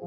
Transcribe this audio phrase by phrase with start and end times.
[0.00, 0.06] Hey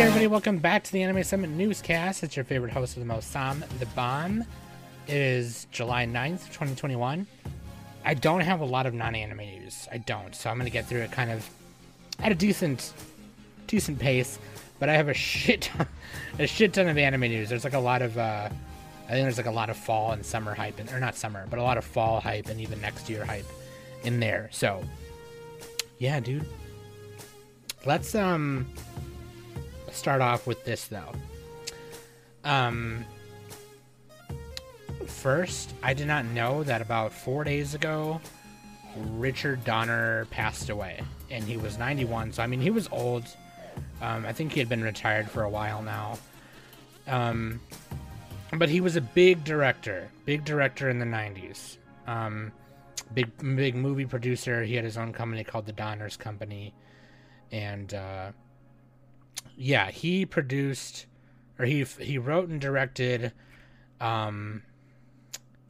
[0.00, 2.22] everybody, welcome back to the Anime Summit Newscast.
[2.22, 4.42] It's your favorite host of the most, Sam the Bomb.
[5.06, 7.26] It is July 9th, 2021.
[8.04, 9.88] I don't have a lot of non-anime news.
[9.90, 11.48] I don't, so I'm gonna get through it kind of
[12.20, 12.92] at a decent
[13.66, 14.38] decent pace.
[14.78, 15.86] But I have a shit ton,
[16.38, 17.48] a shit ton of anime news.
[17.48, 18.48] There's like a lot of uh
[19.06, 21.46] I think there's like a lot of fall and summer hype and or not summer,
[21.48, 23.46] but a lot of fall hype and even next year hype
[24.02, 24.48] in there.
[24.52, 24.82] So
[25.98, 26.46] yeah, dude.
[27.86, 28.66] Let's um
[29.92, 31.12] start off with this though.
[32.44, 33.04] Um,
[35.06, 38.20] first, I did not know that about four days ago,
[38.96, 42.32] Richard Donner passed away, and he was 91.
[42.32, 43.24] So I mean, he was old.
[44.00, 46.18] Um, I think he had been retired for a while now.
[47.06, 47.60] Um,
[48.56, 51.76] but he was a big director, big director in the 90s.
[52.06, 52.52] Um,
[53.12, 54.62] big big movie producer.
[54.62, 56.74] He had his own company called the Donner's Company,
[57.50, 58.32] and uh,
[59.56, 61.06] yeah, he produced
[61.58, 63.32] or he he wrote and directed
[64.00, 64.62] um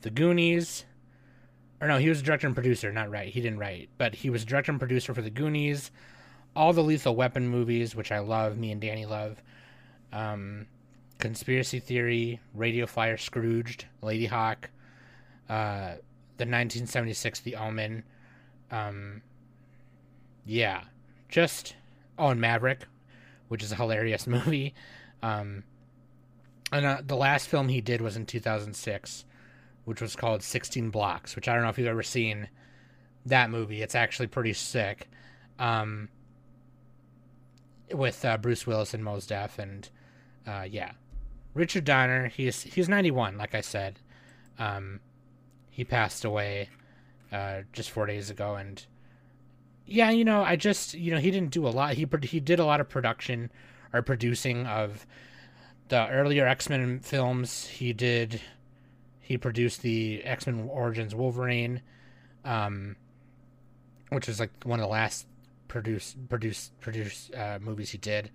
[0.04, 0.84] The Goonies.
[1.80, 3.28] Or no, he was director and producer, not right.
[3.28, 5.90] He didn't write, but he was director and producer for The Goonies,
[6.54, 9.42] all the Lethal Weapon movies, which I love, me and Danny love.
[10.12, 10.66] Um
[11.18, 14.66] Conspiracy Theory, Radio Flyer Scrooged, Ladyhawke,
[15.48, 15.96] uh
[16.36, 18.04] the 1976 The Omen.
[18.70, 19.22] Um
[20.44, 20.82] yeah,
[21.28, 21.74] just
[22.18, 22.86] oh, and Maverick,
[23.48, 24.74] which is a hilarious movie.
[25.22, 25.64] Um,
[26.72, 29.24] and uh, the last film he did was in 2006,
[29.84, 32.48] which was called 16 Blocks, which I don't know if you've ever seen
[33.26, 33.82] that movie.
[33.82, 35.08] It's actually pretty sick.
[35.58, 36.08] Um,
[37.92, 39.88] with uh, Bruce Willis and Mos Def, and
[40.46, 40.92] uh, yeah,
[41.54, 42.28] Richard Donner.
[42.28, 44.00] He's he's 91, like I said.
[44.58, 45.00] Um,
[45.70, 46.68] he passed away
[47.32, 48.84] uh, just four days ago, and
[49.86, 51.94] yeah, you know, I just you know he didn't do a lot.
[51.94, 53.50] He he did a lot of production
[53.92, 55.06] or producing of
[55.88, 57.66] the earlier X Men films.
[57.66, 58.40] He did
[59.24, 61.80] he produced the X Men Origins Wolverine,
[62.44, 62.96] um,
[64.10, 65.26] which was like one of the last
[65.68, 68.30] produce produce produce uh, movies he did.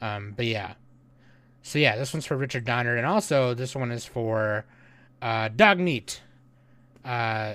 [0.00, 0.74] Um, but yeah,
[1.62, 4.64] so yeah, this one's for Richard Donner, and also this one is for
[5.22, 6.20] uh, Dogmeat.
[7.04, 7.54] Uh,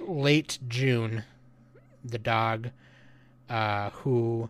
[0.00, 1.22] late June
[2.04, 2.70] the dog
[3.48, 4.48] uh, who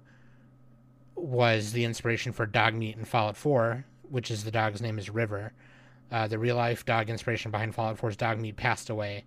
[1.14, 5.52] was the inspiration for Dogmeat in Fallout 4, which is the dog's name is River.
[6.14, 9.24] Uh, the real life dog inspiration behind Fallout 4's Dog Meat passed away.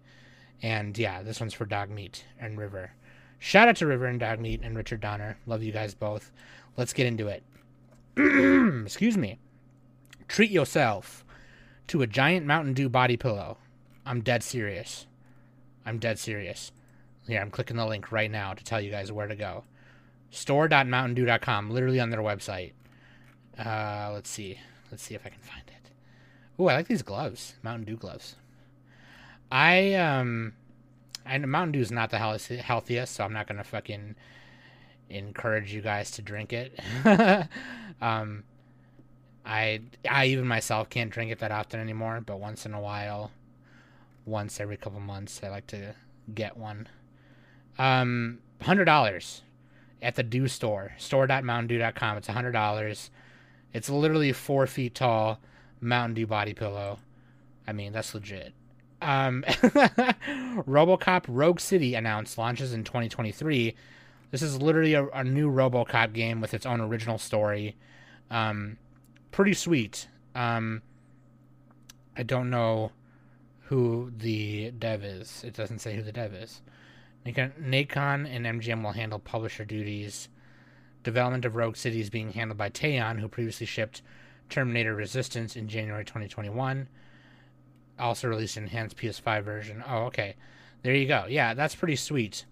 [0.61, 2.93] And yeah, this one's for Dog Meat and River.
[3.39, 5.37] Shout out to River and Dog Meat and Richard Donner.
[5.45, 6.31] Love you guys both.
[6.77, 7.43] Let's get into it.
[8.85, 9.37] Excuse me.
[10.29, 11.25] Treat yourself
[11.87, 13.57] to a giant Mountain Dew body pillow.
[14.05, 15.07] I'm dead serious.
[15.85, 16.71] I'm dead serious.
[17.27, 19.65] Here, I'm clicking the link right now to tell you guys where to go.
[20.31, 22.71] Store.mountaindew.com, literally on their website.
[23.59, 24.57] Uh, let's see.
[24.89, 25.76] Let's see if I can find it.
[26.59, 27.55] Ooh, I like these gloves.
[27.61, 28.35] Mountain Dew gloves.
[29.51, 30.53] I, um,
[31.25, 34.15] I know Mountain Dew is not the healthiest, so I'm not to fucking
[35.09, 36.79] encourage you guys to drink it.
[38.01, 38.43] um,
[39.45, 43.31] I, I even myself can't drink it that often anymore, but once in a while,
[44.25, 45.95] once every couple months, I like to
[46.33, 46.87] get one.
[47.77, 49.43] Um, hundred dollars
[50.01, 52.17] at the Dew store, store.mountaindew.com.
[52.17, 53.11] It's hundred dollars.
[53.73, 55.39] It's literally four feet tall
[55.81, 56.99] Mountain Dew body pillow.
[57.67, 58.53] I mean, that's legit.
[59.01, 63.75] Um, RoboCop Rogue City announced launches in 2023.
[64.31, 67.75] This is literally a, a new RoboCop game with its own original story.
[68.31, 68.77] Um,
[69.31, 70.07] pretty sweet.
[70.35, 70.81] Um,
[72.15, 72.91] I don't know
[73.61, 75.43] who the dev is.
[75.43, 76.61] It doesn't say who the dev is.
[77.25, 80.29] Nacon and MGM will handle publisher duties.
[81.03, 84.01] Development of Rogue City is being handled by Teyon, who previously shipped
[84.49, 86.87] Terminator Resistance in January 2021.
[87.99, 89.83] Also released an enhanced PS5 version.
[89.87, 90.35] Oh, okay.
[90.83, 91.25] There you go.
[91.27, 92.45] Yeah, that's pretty sweet.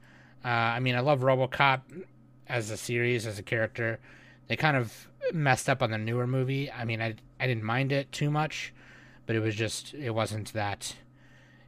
[0.44, 1.82] Uh, I mean, I love RoboCop
[2.48, 4.00] as a series, as a character.
[4.48, 6.72] They kind of messed up on the newer movie.
[6.72, 8.74] I mean, I I didn't mind it too much,
[9.26, 10.96] but it was just it wasn't that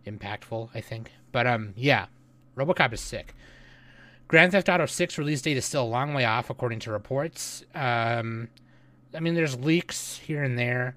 [0.05, 0.69] impactful.
[0.73, 1.11] I think.
[1.31, 2.07] But um, yeah,
[2.55, 3.33] RoboCop is sick.
[4.27, 7.63] Grand Theft Auto 6 release date is still a long way off, according to reports.
[7.73, 8.49] Um,
[9.15, 10.95] I mean, there's leaks here and there,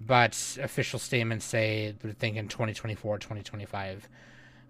[0.00, 4.08] but official statements say they're thinking 2024, 2025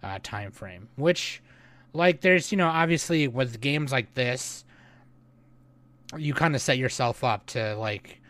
[0.02, 0.88] uh, time frame.
[0.96, 1.42] Which,
[1.94, 4.64] like there's you know obviously with games like this
[6.18, 8.20] you kind of set yourself up to like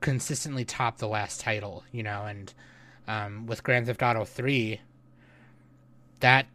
[0.00, 2.54] consistently top the last title you know and
[3.06, 4.80] um, with grand theft auto 3
[6.20, 6.46] that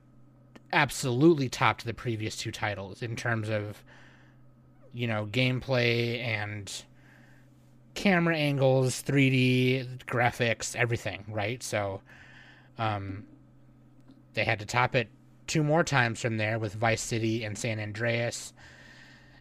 [0.72, 3.84] absolutely topped the previous two titles in terms of
[4.94, 6.84] you know gameplay and
[7.94, 12.02] camera angles 3d graphics everything right so
[12.78, 13.26] um,
[14.34, 15.10] they had to top it
[15.48, 18.54] two more times from there with Vice City and San Andreas.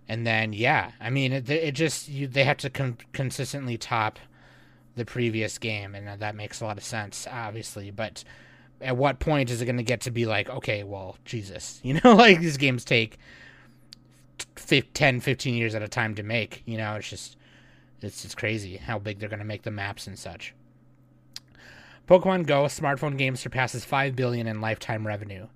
[0.08, 4.18] And then, yeah, I mean, it, it just, you, they have to con- consistently top
[4.94, 7.90] the previous game, and that makes a lot of sense, obviously.
[7.90, 8.24] But
[8.80, 12.00] at what point is it going to get to be like, okay, well, Jesus, you
[12.02, 13.18] know, like these games take
[14.94, 17.36] 10, 15 years at a time to make, you know, it's just,
[18.02, 20.54] it's just crazy how big they're going to make the maps and such.
[22.08, 25.46] Pokemon Go smartphone game surpasses 5 billion in lifetime revenue.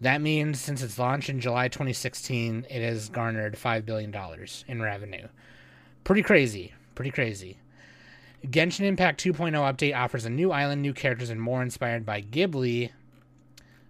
[0.00, 4.14] That means since its launch in July 2016, it has garnered $5 billion
[4.68, 5.28] in revenue.
[6.04, 6.72] Pretty crazy.
[6.94, 7.58] Pretty crazy.
[8.46, 12.90] Genshin Impact 2.0 update offers a new island, new characters, and more inspired by Ghibli.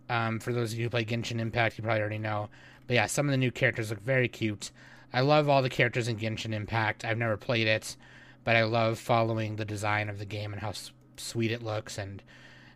[0.09, 2.49] Um, for those of you who play Genshin Impact, you probably already know.
[2.87, 4.71] But yeah, some of the new characters look very cute.
[5.13, 7.05] I love all the characters in Genshin Impact.
[7.05, 7.97] I've never played it,
[8.45, 10.73] but I love following the design of the game and how
[11.17, 11.99] sweet it looks.
[11.99, 12.23] And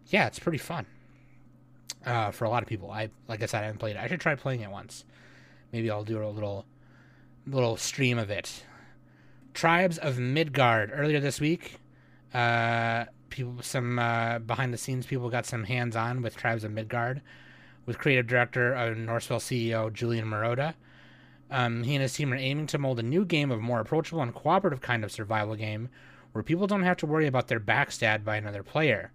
[0.07, 0.87] yeah, it's pretty fun
[2.05, 2.91] uh, for a lot of people.
[2.91, 4.03] I like I said, I haven't played it.
[4.03, 5.05] I should try playing it once.
[5.73, 6.67] Maybe I'll do a little
[7.47, 8.65] little stream of it.
[9.55, 11.79] Tribes of Midgard earlier this week.
[12.33, 16.71] Uh, people, some uh, behind the scenes people got some hands on with Tribes of
[16.71, 17.21] Midgard,
[17.85, 20.75] with creative director of Norsfell CEO Julian Maroda.
[21.53, 24.23] Um, he and his team are aiming to mold a new game of more approachable
[24.23, 25.91] and cooperative kind of survival game,
[26.33, 29.13] where people don't have to worry about their backstabbed by another player.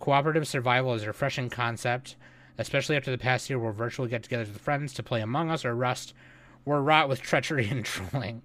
[0.00, 2.16] Cooperative survival is a refreshing concept,
[2.56, 5.62] especially after the past year where virtual get togethers with friends to play Among Us
[5.62, 6.14] or Rust
[6.64, 8.40] were wrought with treachery and trolling.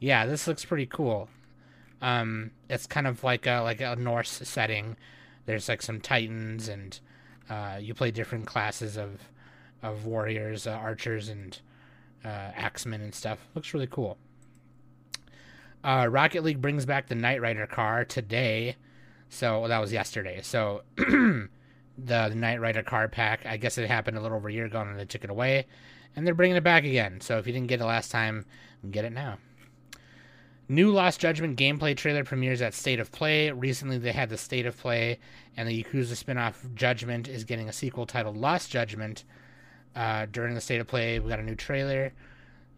[0.00, 1.28] Yeah, this looks pretty cool.
[2.00, 4.96] Um, it's kind of like a like a Norse setting.
[5.44, 6.98] There's like some titans, and
[7.50, 9.28] uh, you play different classes of
[9.82, 11.58] of warriors, uh, archers, and
[12.24, 13.38] uh, axemen and stuff.
[13.54, 14.18] Looks really cool.
[15.84, 18.76] Uh, Rocket League brings back the Knight Rider car today.
[19.28, 20.40] So well, that was yesterday.
[20.42, 21.48] So the,
[21.98, 24.80] the Knight Rider car pack, I guess it happened a little over a year ago
[24.80, 25.66] and they took it away.
[26.14, 27.20] And they're bringing it back again.
[27.20, 28.44] So if you didn't get it last time,
[28.90, 29.38] get it now.
[30.68, 33.50] New Lost Judgment gameplay trailer premieres at State of Play.
[33.50, 35.18] Recently, they had the State of Play,
[35.56, 39.24] and the Yakuza spin-off Judgment is getting a sequel titled Lost Judgment.
[39.94, 42.12] Uh, during the State of Play, we got a new trailer.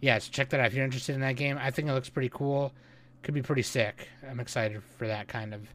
[0.01, 1.59] Yeah, so check that out if you're interested in that game.
[1.61, 2.73] I think it looks pretty cool.
[3.23, 4.09] Could be pretty sick.
[4.29, 5.69] I'm excited for that kind of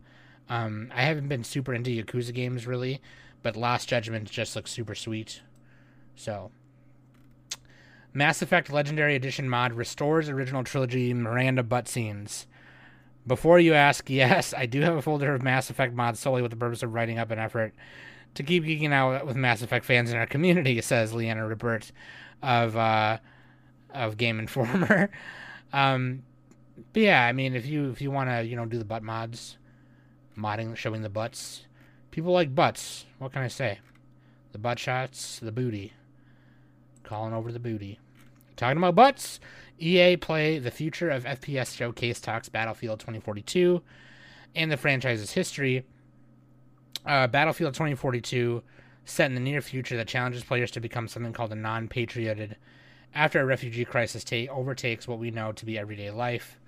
[0.50, 3.02] um, I haven't been super into Yakuza games really,
[3.44, 5.42] but Last Judgment just looks super sweet.
[6.16, 6.52] So,
[8.14, 12.48] Mass Effect Legendary Edition mod restores original trilogy Miranda butt scenes.
[13.28, 16.52] Before you ask, yes, I do have a folder of Mass Effect mods solely with
[16.52, 17.74] the purpose of writing up an effort
[18.36, 21.92] to keep geeking out with Mass Effect fans in our community, says Liana Ruppert
[22.42, 23.18] of uh,
[23.94, 25.10] of Game Informer.
[25.74, 26.24] um,
[26.94, 29.04] but yeah, I mean, if you if you want to, you know, do the butt
[29.04, 29.58] mods,
[30.38, 31.66] modding showing the butts.
[32.12, 33.06] People like butts.
[33.20, 33.80] What can I say?
[34.52, 35.94] The butt shots, the booty.
[37.04, 38.00] Calling over the booty.
[38.56, 39.40] Talking about butts.
[39.80, 43.82] EA Play the future of FPS showcase talks Battlefield 2042
[44.56, 45.86] and the franchise's history.
[47.06, 48.62] Uh, Battlefield 2042
[49.06, 52.56] set in the near future that challenges players to become something called a non-patriated
[53.16, 56.60] after a refugee crisis ta- overtakes what we know to be everyday life.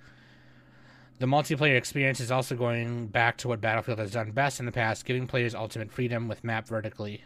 [1.18, 4.72] The multiplayer experience is also going back to what Battlefield has done best in the
[4.72, 7.22] past, giving players ultimate freedom with map vertically.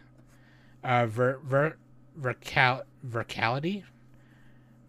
[0.84, 1.76] Uh, ver, ver,
[2.14, 3.84] vercal, verticality?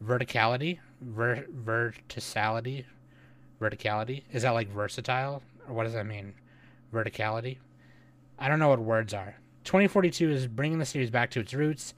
[0.04, 0.80] Verticality?
[1.00, 2.84] Ver, verticality?
[3.62, 4.24] Verticality?
[4.34, 5.42] Is that like versatile?
[5.68, 6.34] Or what does that mean?
[6.94, 7.58] Verticality?
[8.40, 9.36] I don't know what words are.
[9.64, 11.94] 2042 is bringing the series back to its roots,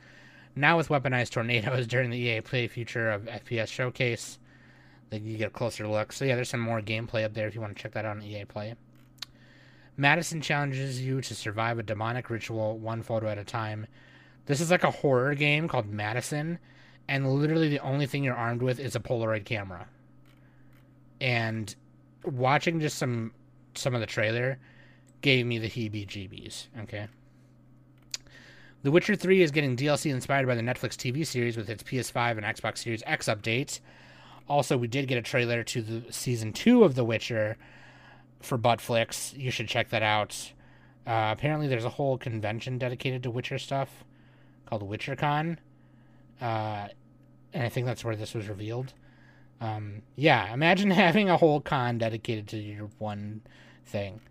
[0.56, 4.40] now with weaponized tornadoes during the EA Play Future of FPS showcase
[5.10, 6.12] that you get a closer look.
[6.12, 8.18] So yeah, there's some more gameplay up there if you want to check that out
[8.18, 8.76] on EA Play.
[9.98, 13.86] Madison challenges you to survive a demonic ritual one photo at a time.
[14.46, 16.58] This is like a horror game called Madison,
[17.08, 19.88] and literally the only thing you're armed with is a Polaroid camera.
[21.20, 21.76] And
[22.24, 23.34] watching just some
[23.76, 24.58] some of the trailer
[25.22, 26.68] gave me the heebie-jeebies.
[26.82, 27.08] Okay.
[28.82, 32.38] The Witcher 3 is getting DLC inspired by the Netflix TV series with its PS5
[32.38, 33.82] and Xbox Series X updates.
[34.48, 37.58] Also, we did get a trailer to the season two of The Witcher
[38.42, 39.38] for Buttflix.
[39.38, 40.54] You should check that out.
[41.06, 44.06] Uh, apparently, there's a whole convention dedicated to Witcher stuff
[44.66, 45.58] called WitcherCon.
[46.42, 46.88] uh,
[47.54, 48.94] and I think that's where this was revealed.
[49.60, 53.42] Um, yeah, imagine having a whole con dedicated to your one
[53.86, 54.22] thing.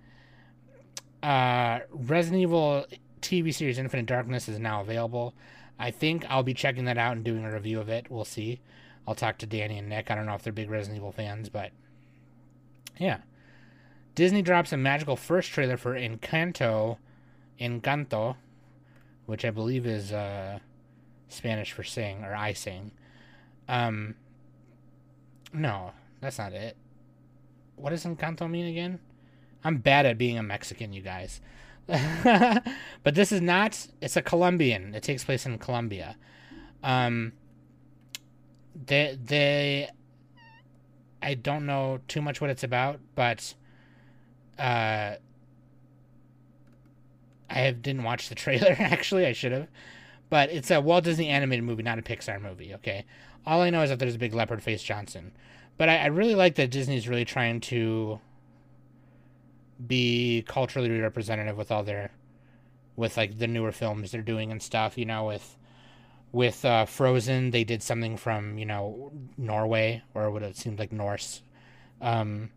[1.23, 2.87] Uh, Resident Evil
[3.21, 5.35] TV series Infinite Darkness is now available.
[5.79, 8.11] I think I'll be checking that out and doing a review of it.
[8.11, 8.61] We'll see.
[9.07, 10.11] I'll talk to Danny and Nick.
[10.11, 11.71] I don't know if they're big Resident Evil fans, but
[12.99, 13.19] yeah.
[14.15, 16.99] Disney drops a magical first trailer for Encanto,
[17.61, 18.37] Encanto,
[19.27, 20.59] which I believe is uh,
[21.29, 22.91] Spanish for sing or I sing.
[23.69, 24.17] Um,
[25.53, 26.77] no, that's not it.
[27.77, 28.99] What does Encanto mean again?
[29.69, 31.43] I'm bad at being a Mexican, you guys.
[31.87, 33.87] but this is not.
[34.01, 34.95] It's a Colombian.
[34.95, 36.17] It takes place in Colombia.
[36.83, 37.35] Um,
[38.87, 39.91] they they.
[41.21, 43.55] I don't know too much what it's about, but
[44.59, 45.17] uh,
[47.51, 48.75] I have didn't watch the trailer.
[48.79, 49.69] Actually, I should have.
[50.31, 52.73] But it's a Walt Disney animated movie, not a Pixar movie.
[52.77, 53.05] Okay,
[53.45, 55.33] all I know is that there's a big leopard face Johnson.
[55.77, 58.19] But I, I really like that Disney's really trying to
[59.87, 62.11] be culturally representative with all their
[62.97, 65.57] with like the newer films they're doing and stuff you know with
[66.33, 70.93] with uh, frozen they did something from you know norway or what it seemed like
[70.93, 71.43] norse
[72.01, 72.51] um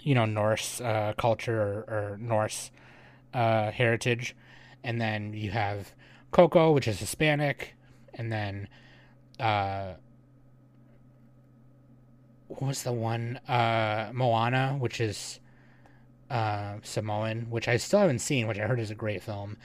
[0.00, 2.70] you know norse uh, culture or, or norse
[3.34, 4.36] uh, heritage.
[4.84, 5.94] And then you have
[6.30, 7.74] coco which is hispanic.
[8.14, 8.68] And then
[9.40, 9.94] uh
[12.48, 15.40] what was the one uh moana which is
[16.32, 19.58] uh, Samoan, which I still haven't seen, which I heard is a great film.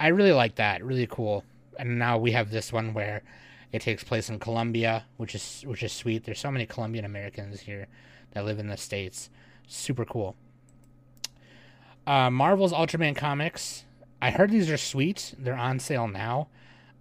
[0.00, 1.44] I really like that, really cool.
[1.78, 3.22] And now we have this one where
[3.70, 6.24] it takes place in Colombia, which is which is sweet.
[6.24, 7.86] There's so many Colombian Americans here
[8.32, 9.28] that live in the states.
[9.66, 10.36] Super cool.
[12.06, 13.84] Uh, Marvel's Ultraman comics.
[14.22, 15.34] I heard these are sweet.
[15.38, 16.48] They're on sale now.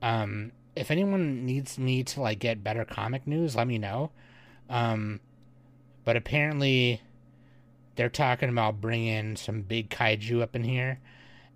[0.01, 4.11] Um, if anyone needs me to like get better comic news, let me know.
[4.69, 5.21] Um,
[6.03, 7.01] but apparently
[7.95, 10.99] they're talking about bringing some big kaiju up in here,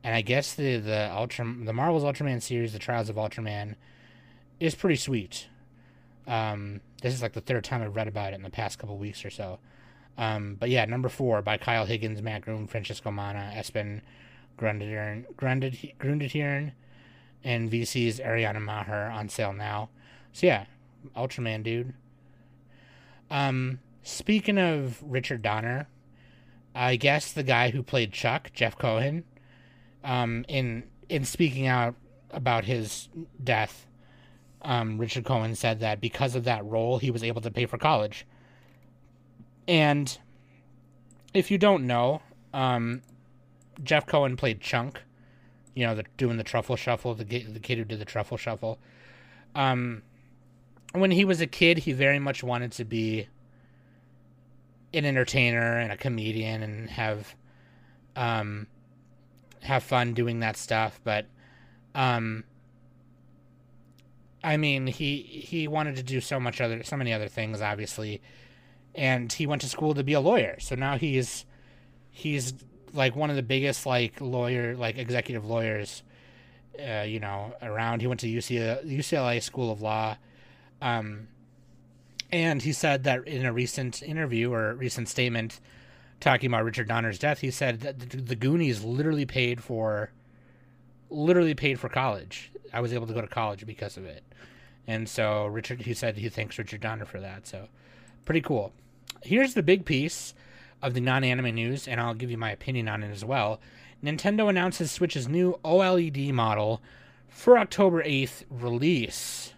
[0.03, 3.75] and I guess the the Ultra the Marvel's Ultraman series, the Trials of Ultraman,
[4.59, 5.47] is pretty sweet.
[6.27, 8.97] Um, this is like the third time I've read about it in the past couple
[8.97, 9.59] weeks or so.
[10.17, 14.01] Um, but yeah, number four by Kyle Higgins, Mat Groom, Francesco Manna, Espen
[14.57, 15.25] Grundetjern,
[17.43, 19.89] and VC's Ariana Maher on sale now.
[20.33, 20.65] So yeah,
[21.15, 21.93] Ultraman dude.
[23.31, 25.87] Um, speaking of Richard Donner,
[26.75, 29.23] I guess the guy who played Chuck, Jeff Cohen,
[30.03, 31.95] um, in in speaking out
[32.31, 33.09] about his
[33.43, 33.87] death,
[34.61, 37.77] um, Richard Cohen said that because of that role, he was able to pay for
[37.77, 38.25] college.
[39.67, 40.17] And
[41.33, 42.21] if you don't know,
[42.53, 43.01] um,
[43.83, 45.01] Jeff Cohen played Chunk,
[45.75, 48.79] you know, the, doing the truffle shuffle, the the kid who did the truffle shuffle.
[49.55, 50.03] Um,
[50.93, 53.27] when he was a kid, he very much wanted to be
[54.93, 57.35] an entertainer and a comedian and have
[58.15, 58.67] um
[59.61, 61.25] have fun doing that stuff but
[61.95, 62.43] um
[64.43, 68.21] I mean he he wanted to do so much other so many other things obviously
[68.95, 70.59] and he went to school to be a lawyer.
[70.59, 71.45] So now he's
[72.09, 72.53] he's
[72.93, 76.03] like one of the biggest like lawyer like executive lawyers
[76.79, 78.01] uh, you know around.
[78.01, 80.17] He went to UCLA, UCLA School of Law.
[80.81, 81.27] Um
[82.31, 85.59] and he said that in a recent interview or recent statement
[86.19, 90.11] talking about Richard Donner's death, he said that the Goonies literally paid for
[91.09, 92.51] literally paid for college.
[92.71, 94.23] I was able to go to college because of it.
[94.85, 97.47] And so Richard he said he thanks Richard Donner for that.
[97.47, 97.67] So
[98.25, 98.73] pretty cool.
[99.23, 100.33] Here's the big piece
[100.81, 103.59] of the non-anime news and I'll give you my opinion on it as well.
[104.03, 106.81] Nintendo announces Switch's new OLED model
[107.27, 109.53] for October 8th release.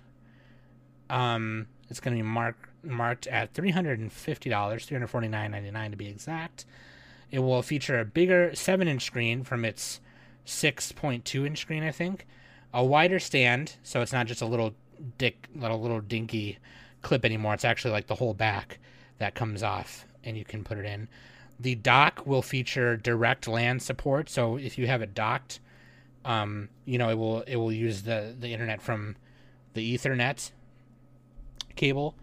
[1.10, 6.66] Um it's going to be marked marked at $350, $349.99 to be exact.
[7.30, 10.00] It will feature a bigger 7 inch screen from its
[10.48, 12.26] 6.2 inch screen, I think.
[12.74, 14.74] A wider stand, so it's not just a little
[15.18, 16.58] dick, little, little dinky
[17.02, 17.54] clip anymore.
[17.54, 18.80] It's actually like the whole back
[19.20, 21.10] that comes off and you can put it in.
[21.60, 25.60] The dock will feature direct LAN support, so if you have it docked,
[26.24, 29.16] um, you know it will it will use the the internet from
[29.74, 30.52] the Ethernet
[31.82, 32.16] cable.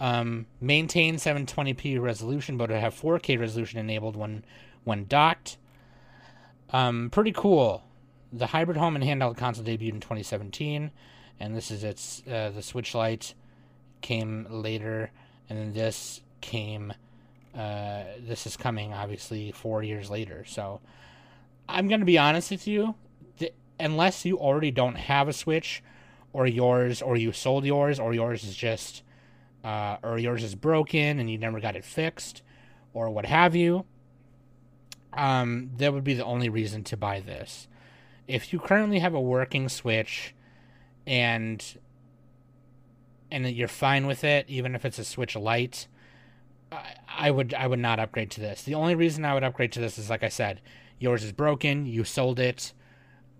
[0.00, 4.44] Um, maintain 720p resolution, but it have 4K resolution enabled when
[4.84, 5.56] when docked.
[6.70, 7.82] Um, pretty cool.
[8.32, 10.90] The hybrid home and handheld console debuted in 2017,
[11.40, 13.34] and this is its uh, the Switch Lite
[14.00, 15.10] came later,
[15.48, 16.92] and then this came.
[17.56, 20.44] Uh, this is coming obviously four years later.
[20.44, 20.80] So
[21.68, 22.94] I'm gonna be honest with you,
[23.80, 25.82] unless you already don't have a Switch
[26.38, 29.02] or yours, or you sold yours, or yours is just,
[29.64, 32.42] uh, or yours is broken and you never got it fixed,
[32.94, 33.84] or what have you,
[35.14, 37.66] um, that would be the only reason to buy this.
[38.28, 40.32] If you currently have a working Switch
[41.08, 41.60] and
[43.32, 45.72] and you're fine with it, even if it's a Switch I,
[47.08, 48.62] I would I would not upgrade to this.
[48.62, 50.60] The only reason I would upgrade to this is like I said,
[51.00, 52.74] yours is broken, you sold it,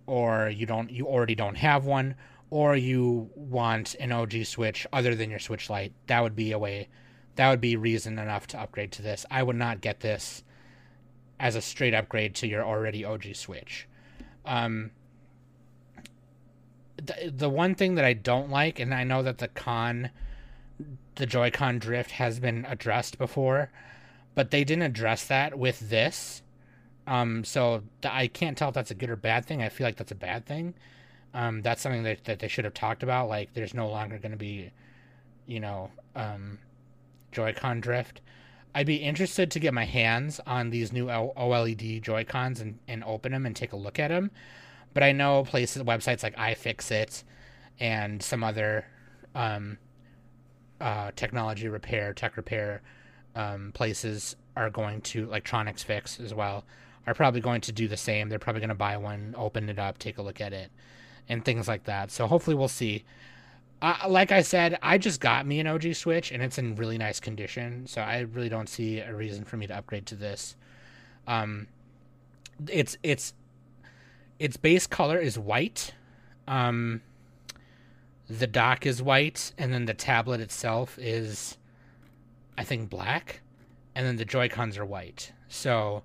[0.04, 2.16] or you don't you already don't have one,
[2.50, 5.92] or you want an OG Switch other than your Switch Lite.
[6.06, 6.88] That would be a way
[7.38, 9.24] that would be reason enough to upgrade to this.
[9.30, 10.42] I would not get this
[11.38, 13.86] as a straight upgrade to your already OG Switch.
[14.44, 14.90] Um,
[16.96, 20.10] the, the one thing that I don't like, and I know that the con,
[21.14, 23.70] the Joy-Con drift has been addressed before,
[24.34, 26.42] but they didn't address that with this.
[27.06, 29.62] Um, so I can't tell if that's a good or bad thing.
[29.62, 30.74] I feel like that's a bad thing.
[31.38, 33.28] Um, that's something that, that they should have talked about.
[33.28, 34.72] Like, there's no longer going to be,
[35.46, 36.58] you know, um,
[37.30, 38.20] Joy-Con drift.
[38.74, 43.30] I'd be interested to get my hands on these new OLED Joy-Cons and, and open
[43.30, 44.32] them and take a look at them.
[44.94, 47.22] But I know places, websites like iFixit
[47.78, 48.84] and some other
[49.36, 49.78] um,
[50.80, 52.82] uh, technology repair, tech repair
[53.36, 56.64] um, places are going to, Electronics Fix as well,
[57.06, 58.28] are probably going to do the same.
[58.28, 60.72] They're probably going to buy one, open it up, take a look at it,
[61.28, 62.10] and things like that.
[62.10, 63.04] So hopefully we'll see.
[63.80, 66.98] Uh, like I said, I just got me an OG Switch and it's in really
[66.98, 70.56] nice condition, so I really don't see a reason for me to upgrade to this.
[71.26, 71.68] Um,
[72.66, 73.34] it's it's
[74.38, 75.94] its base color is white.
[76.48, 77.02] Um,
[78.28, 81.56] the dock is white, and then the tablet itself is,
[82.56, 83.40] I think, black,
[83.94, 85.32] and then the Joy Cons are white.
[85.48, 86.02] So,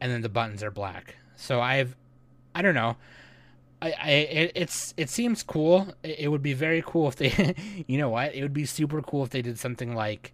[0.00, 1.16] and then the buttons are black.
[1.34, 1.96] So I've,
[2.54, 2.96] I don't know.
[3.82, 5.88] I, I it, it's it seems cool.
[6.02, 7.54] It, would be very cool if they,
[7.86, 8.34] you know what?
[8.34, 10.32] It would be super cool if they did something like,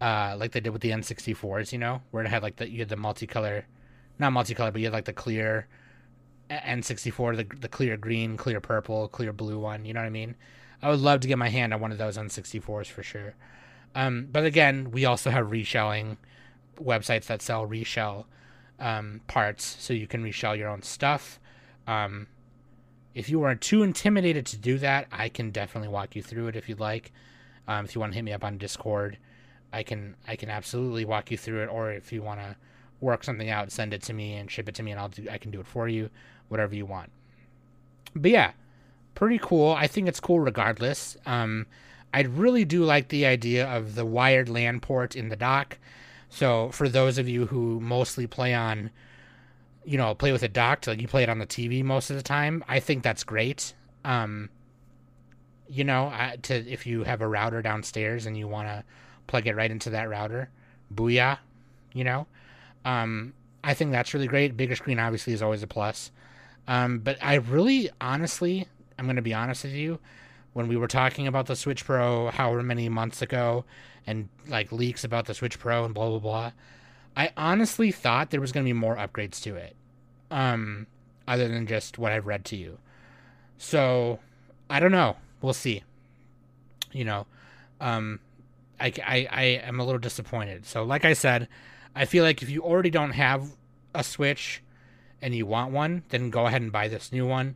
[0.00, 1.72] uh, like they did with the N64s.
[1.72, 3.64] You know, where it had like the you had the multicolor,
[4.18, 5.66] not multicolor, but you had like the clear
[6.50, 9.84] N64, the the clear green, clear purple, clear blue one.
[9.84, 10.36] You know what I mean?
[10.82, 13.34] I would love to get my hand on one of those N64s for sure.
[13.94, 16.16] Um, but again, we also have reshelling
[16.80, 18.24] websites that sell reshell
[18.80, 21.38] um, parts, so you can reshell your own stuff.
[21.86, 22.26] Um,
[23.14, 26.56] if you are too intimidated to do that, I can definitely walk you through it
[26.56, 27.12] if you'd like.
[27.68, 29.18] Um, if you want to hit me up on Discord,
[29.72, 31.68] I can I can absolutely walk you through it.
[31.68, 32.56] Or if you want to
[33.00, 35.26] work something out, send it to me and ship it to me, and I'll do
[35.30, 36.10] I can do it for you,
[36.48, 37.10] whatever you want.
[38.14, 38.52] But yeah,
[39.14, 39.72] pretty cool.
[39.72, 41.16] I think it's cool regardless.
[41.26, 41.66] Um,
[42.14, 45.78] I really do like the idea of the wired LAN port in the dock.
[46.28, 48.90] So for those of you who mostly play on
[49.84, 52.16] you know, play with a dock, like you play it on the TV most of
[52.16, 52.64] the time.
[52.68, 53.74] I think that's great.
[54.04, 54.48] Um,
[55.68, 58.84] you know, I, to if you have a router downstairs and you want to
[59.26, 60.50] plug it right into that router,
[60.94, 61.38] booyah,
[61.94, 62.26] you know.
[62.84, 63.32] Um,
[63.64, 64.56] I think that's really great.
[64.56, 66.10] Bigger screen obviously is always a plus.
[66.66, 68.66] Um, but I really, honestly,
[68.98, 69.98] I'm going to be honest with you.
[70.52, 73.64] When we were talking about the Switch Pro, however many months ago,
[74.06, 76.52] and like leaks about the Switch Pro and blah blah blah,
[77.16, 79.76] I honestly thought there was going to be more upgrades to it,
[80.30, 80.86] um,
[81.28, 82.78] other than just what I've read to you.
[83.58, 84.18] So
[84.70, 85.16] I don't know.
[85.40, 85.82] We'll see.
[86.92, 87.26] You know,
[87.80, 88.20] um,
[88.80, 90.66] I, I, I am a little disappointed.
[90.66, 91.48] So, like I said,
[91.94, 93.56] I feel like if you already don't have
[93.94, 94.62] a Switch
[95.20, 97.54] and you want one, then go ahead and buy this new one.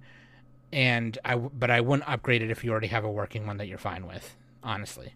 [0.73, 3.66] And I, but I wouldn't upgrade it if you already have a working one that
[3.66, 4.37] you're fine with.
[4.62, 5.14] Honestly,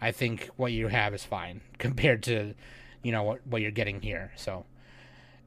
[0.00, 2.54] I think what you have is fine compared to
[3.02, 4.32] you know what what you're getting here.
[4.36, 4.64] So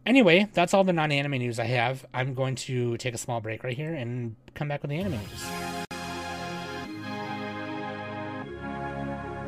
[0.05, 2.05] anyway, that's all the non-anime news I have.
[2.13, 5.13] I'm going to take a small break right here and come back with the anime
[5.13, 5.71] news.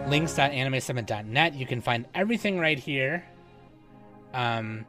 [0.07, 1.55] links.animesummit.net.
[1.55, 3.23] You can find everything right here
[4.33, 4.85] um,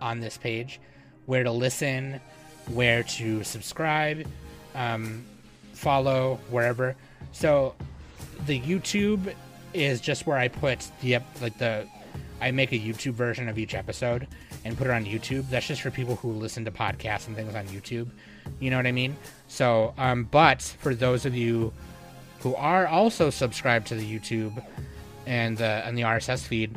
[0.00, 0.80] on this page
[1.26, 2.20] where to listen,
[2.68, 4.26] where to subscribe,
[4.74, 5.24] um,
[5.72, 6.94] follow, wherever.
[7.32, 7.74] So
[8.46, 9.34] the YouTube
[9.74, 11.86] is just where I put the like the
[12.40, 14.26] I make a YouTube version of each episode
[14.64, 15.48] and put it on YouTube.
[15.50, 18.08] That's just for people who listen to podcasts and things on YouTube.
[18.60, 19.16] You know what I mean?
[19.48, 21.72] So, um, but for those of you
[22.40, 24.64] who are also subscribed to the YouTube
[25.26, 26.76] and the and the RSS feed,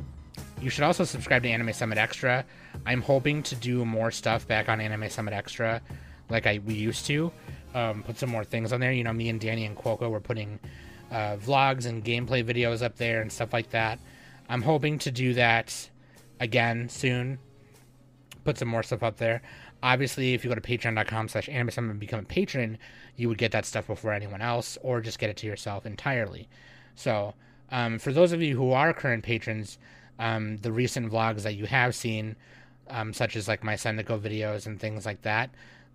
[0.62, 2.46] you should also subscribe to Anime Summit Extra.
[2.86, 5.82] I'm hoping to do more stuff back on Anime Summit Extra,
[6.30, 7.32] like I we used to.
[7.74, 8.92] Um, put some more things on there.
[8.92, 10.60] You know, me and Danny and Quoko were putting
[11.12, 14.00] uh, vlogs and gameplay videos up there and stuff like that.
[14.50, 15.90] I'm hoping to do that
[16.40, 17.40] again soon.
[18.44, 19.42] Put some more stuff up there.
[19.84, 22.78] Obviously, if you go to patreon.com slash anime summit and become a patron,
[23.16, 26.48] you would get that stuff before anyone else, or just get it to yourself entirely.
[26.96, 27.34] So,
[27.72, 29.80] um, for those of you who are current patrons,
[30.20, 32.36] um, the recent vlogs that you have seen,
[32.90, 35.50] um, such as like my Sendico videos and things like that,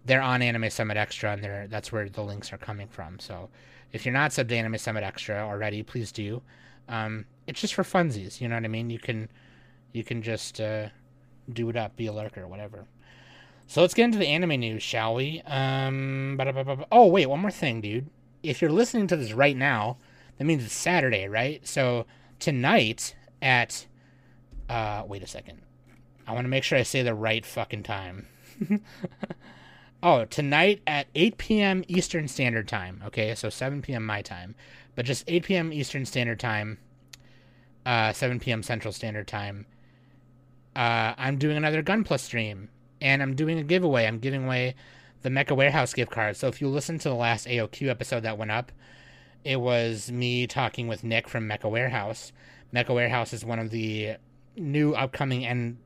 [0.05, 3.19] they're on Anime Summit Extra, and they're, that's where the links are coming from.
[3.19, 3.51] So,
[3.93, 6.43] if you're not subbed to Anime Summit Extra already, please do.
[6.89, 8.91] Um, it's just for funsies, you know what I mean?
[8.91, 9.29] You can,
[9.93, 10.89] you can just uh,
[11.53, 12.87] do it up, be a lurker, whatever.
[13.67, 15.43] So let's get into the anime news, shall we?
[15.43, 16.41] Um,
[16.93, 18.09] oh wait, one more thing, dude.
[18.43, 19.97] If you're listening to this right now,
[20.39, 21.67] that means it's Saturday, right?
[21.67, 22.07] So
[22.39, 23.87] tonight at,
[24.69, 25.63] uh, wait a second.
[26.27, 28.27] I want to make sure I say the right fucking time.
[30.03, 31.85] oh, tonight at 8 p.m.
[31.89, 33.03] Eastern Standard Time.
[33.07, 34.05] Okay, so 7 p.m.
[34.05, 34.55] my time,
[34.95, 35.73] but just 8 p.m.
[35.73, 36.79] Eastern Standard Time,
[37.87, 38.62] uh, 7 p.m.
[38.62, 39.64] Central Standard Time.
[40.75, 42.68] Uh, I'm doing another Gunpla stream
[43.01, 44.07] and I'm doing a giveaway.
[44.07, 44.75] I'm giving away
[45.22, 46.37] the Mecha Warehouse gift card.
[46.37, 48.72] So if you listen to the last AOQ episode that went up,
[49.44, 52.33] it was me talking with Nick from Mecha Warehouse.
[52.75, 54.16] Mecha Warehouse is one of the
[54.57, 55.79] new upcoming and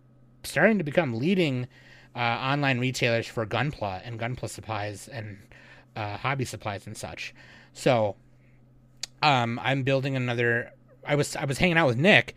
[0.42, 1.68] starting to become leading
[2.16, 5.38] uh, online retailers for Gunpla and Gunpla supplies and
[5.94, 7.34] uh, hobby supplies and such.
[7.72, 8.16] So
[9.22, 10.72] um, I'm building another.
[11.06, 12.34] I was I was hanging out with Nick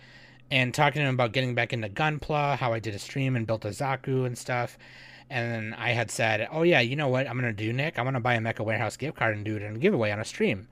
[0.52, 3.48] and talking to him about getting back into Gunpla, how I did a stream and
[3.48, 4.78] built a Zaku and stuff.
[5.30, 7.28] And I had said, "Oh yeah, you know what?
[7.28, 7.98] I'm gonna do, Nick.
[7.98, 10.20] I'm gonna buy a Mecha Warehouse gift card and do it in a giveaway on
[10.20, 10.68] a stream."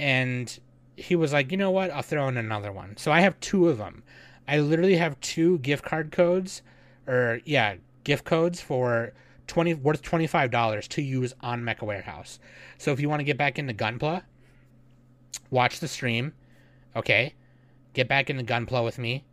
[0.00, 0.58] And
[0.96, 1.90] he was like, "You know what?
[1.90, 4.02] I'll throw in another one." So I have two of them.
[4.48, 6.62] I literally have two gift card codes,
[7.06, 9.12] or yeah, gift codes for
[9.46, 12.40] twenty worth twenty five dollars to use on Mecha Warehouse.
[12.78, 14.22] So if you want to get back into Gunpla,
[15.50, 16.32] watch the stream.
[16.98, 17.34] Okay,
[17.94, 19.24] get back into Gunpla with me.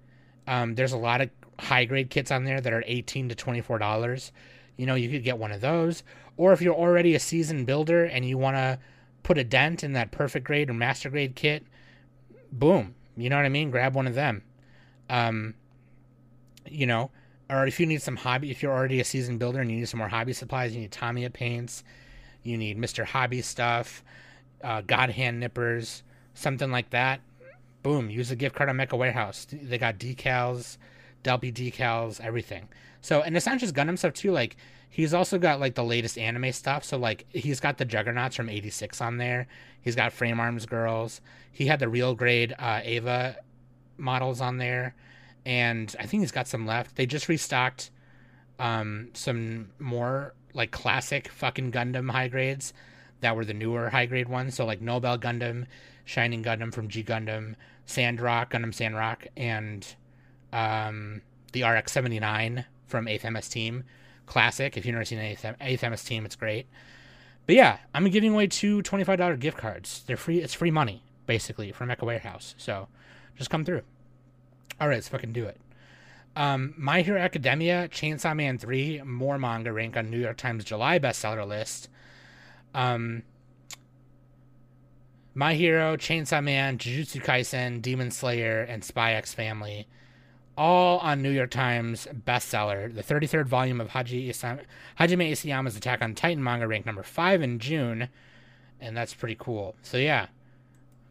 [0.45, 3.79] Um, there's a lot of high grade kits on there that are 18 to 24
[3.79, 4.31] dollars.
[4.77, 6.03] You know, you could get one of those,
[6.37, 8.77] or if you're already a seasoned builder and you want to
[9.23, 11.65] put a dent in that perfect grade or master grade kit,
[12.51, 13.71] boom, you know what I mean?
[13.71, 14.43] Grab one of them.
[15.09, 15.55] Um,
[16.69, 17.09] you know,
[17.49, 19.89] or if you need some hobby, if you're already a seasoned builder and you need
[19.89, 21.83] some more hobby supplies, you need Tamiya paints,
[22.43, 23.05] you need Mr.
[23.05, 24.03] Hobby stuff,
[24.63, 26.03] uh, God hand nippers,
[26.35, 27.21] something like that
[27.85, 29.45] boom, use a gift card on Mecha Warehouse.
[29.51, 30.77] They got decals,
[31.23, 32.67] Delpi decals, everything.
[33.01, 34.31] So, and it's not just Gundam stuff too.
[34.31, 34.57] Like,
[34.89, 36.83] he's also got like the latest anime stuff.
[36.83, 39.45] So, like, he's got the Juggernauts from '86 on there.
[39.83, 41.21] He's got Frame Arms Girls.
[41.51, 43.37] He had the real grade uh, Eva
[43.97, 44.95] models on there,
[45.45, 46.95] and I think he's got some left.
[46.95, 47.91] They just restocked
[48.57, 52.73] um, some more like classic fucking Gundam high grades
[53.21, 54.55] that were the newer high grade ones.
[54.55, 55.67] So like Nobel Gundam,
[56.03, 59.85] Shining Gundam from G Gundam, Sandrock, Gundam Sandrock, and
[60.51, 61.21] um,
[61.51, 63.83] the RX 79 from 8th MS Team.
[64.25, 64.75] Classic.
[64.75, 66.67] If you've never seen an 8th, 8th MS Team, it's great.
[67.45, 70.03] But yeah, I'm giving away two $25 gift cards.
[70.07, 70.41] They're free.
[70.41, 72.55] It's free money, basically, from Mecha Warehouse.
[72.57, 72.87] So
[73.37, 73.81] just come through.
[74.79, 75.59] All right, let's fucking do it.
[76.35, 80.99] Um, My Hero Academia, Chainsaw Man 3, more manga rank on New York Times July
[80.99, 81.87] bestseller list.
[82.73, 83.23] Um,
[85.37, 89.85] my Hero, Chainsaw Man, Jujutsu Kaisen, Demon Slayer, and Spy X Family,
[90.57, 92.93] all on New York Times bestseller.
[92.93, 94.63] The 33rd volume of Haji Hajime
[94.97, 98.07] Isayama's Attack on Titan manga ranked number 5 in June,
[98.79, 99.75] and that's pretty cool.
[99.81, 100.27] So yeah,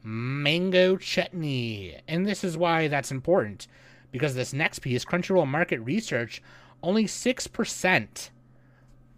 [0.03, 2.01] mango chutney.
[2.09, 3.69] And this is why that's important,
[4.11, 6.43] because this next piece, Crunchyroll Market Research,
[6.83, 8.31] only 6%,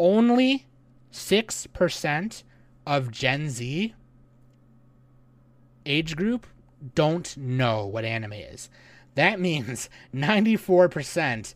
[0.00, 0.66] only
[1.12, 2.42] 6%
[2.84, 3.94] of Gen Z
[5.86, 6.46] age group
[6.94, 8.68] don't know what anime is.
[9.14, 11.54] That means 94%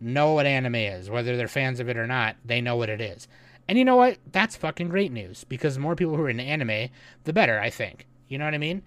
[0.00, 1.10] know what anime is.
[1.10, 3.28] Whether they're fans of it or not, they know what it is.
[3.68, 4.18] And you know what?
[4.32, 6.88] That's fucking great news because more people who are in anime,
[7.24, 8.06] the better, I think.
[8.26, 8.82] You know what I mean?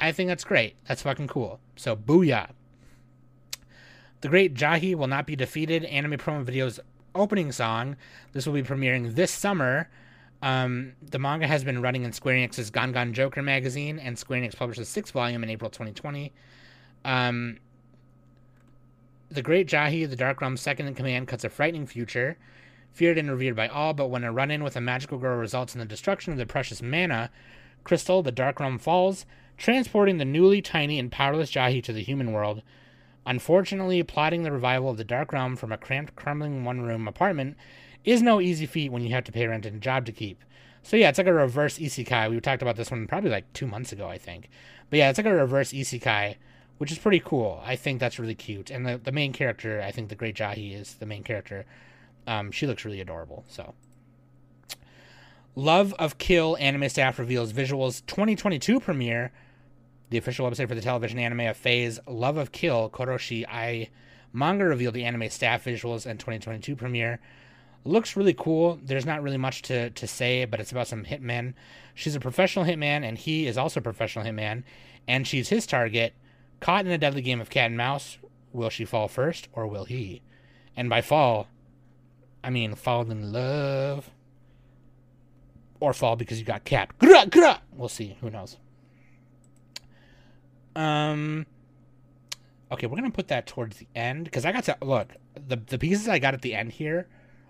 [0.00, 0.76] I think that's great.
[0.86, 1.58] That's fucking cool.
[1.76, 2.50] So, booyah.
[4.20, 6.80] The Great Jahy Will Not Be Defeated anime promo video's
[7.14, 7.96] opening song.
[8.32, 9.88] This will be premiering this summer
[10.42, 14.56] um, the manga has been running in Square Enix's Gon Joker magazine, and Square Enix
[14.56, 16.32] published the sixth volume in April 2020.
[17.04, 17.58] Um,
[19.30, 22.38] the Great Jahy, the Dark Realm's second in command, cuts a frightening future,
[22.92, 25.74] feared and revered by all, but when a run in with a magical girl results
[25.74, 27.30] in the destruction of the precious mana
[27.84, 32.32] crystal, the Dark Realm falls, transporting the newly tiny and powerless Jahy to the human
[32.32, 32.62] world.
[33.26, 37.56] Unfortunately, plotting the revival of the Dark Realm from a cramped, crumbling one room apartment
[38.04, 40.42] is no easy feat when you have to pay rent and a job to keep.
[40.82, 42.30] So yeah, it's like a reverse isekai.
[42.30, 44.48] We talked about this one probably like two months ago, I think.
[44.90, 46.36] But yeah, it's like a reverse isekai,
[46.78, 47.62] which is pretty cool.
[47.64, 48.70] I think that's really cute.
[48.70, 51.66] And the, the main character, I think the Great Jahy is the main character
[52.26, 53.44] Um, she looks really adorable.
[53.48, 53.74] So,
[55.54, 59.32] Love of Kill anime staff reveals visuals 2022 premiere.
[60.10, 63.90] The official website for the television anime of Phase Love of Kill Koroshi Ai
[64.32, 67.18] manga revealed the anime staff visuals and 2022 premiere.
[67.84, 68.78] Looks really cool.
[68.82, 71.54] There's not really much to, to say, but it's about some hitmen.
[71.94, 74.64] She's a professional hitman, and he is also a professional hitman,
[75.06, 76.14] and she's his target.
[76.60, 78.18] Caught in a deadly game of cat and mouse,
[78.52, 80.22] will she fall first or will he?
[80.76, 81.48] And by fall,
[82.42, 84.10] I mean fall in love.
[85.80, 86.90] Or fall because you got cat.
[87.72, 88.16] We'll see.
[88.20, 88.56] Who knows?
[90.74, 91.46] Um.
[92.70, 95.78] Okay, we're gonna put that towards the end because I got to look the the
[95.78, 97.08] pieces I got at the end here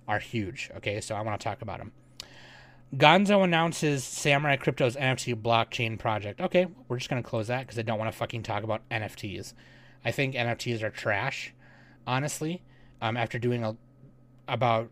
[0.08, 0.70] are huge.
[0.78, 1.92] Okay, so I want to talk about them.
[2.96, 6.40] Gonzo announces Samurai Crypto's NFT blockchain project.
[6.40, 9.52] Okay, we're just gonna close that because I don't want to fucking talk about NFTs.
[10.04, 11.52] I think NFTs are trash,
[12.06, 12.62] honestly.
[13.02, 13.76] Um, after doing a,
[14.48, 14.90] about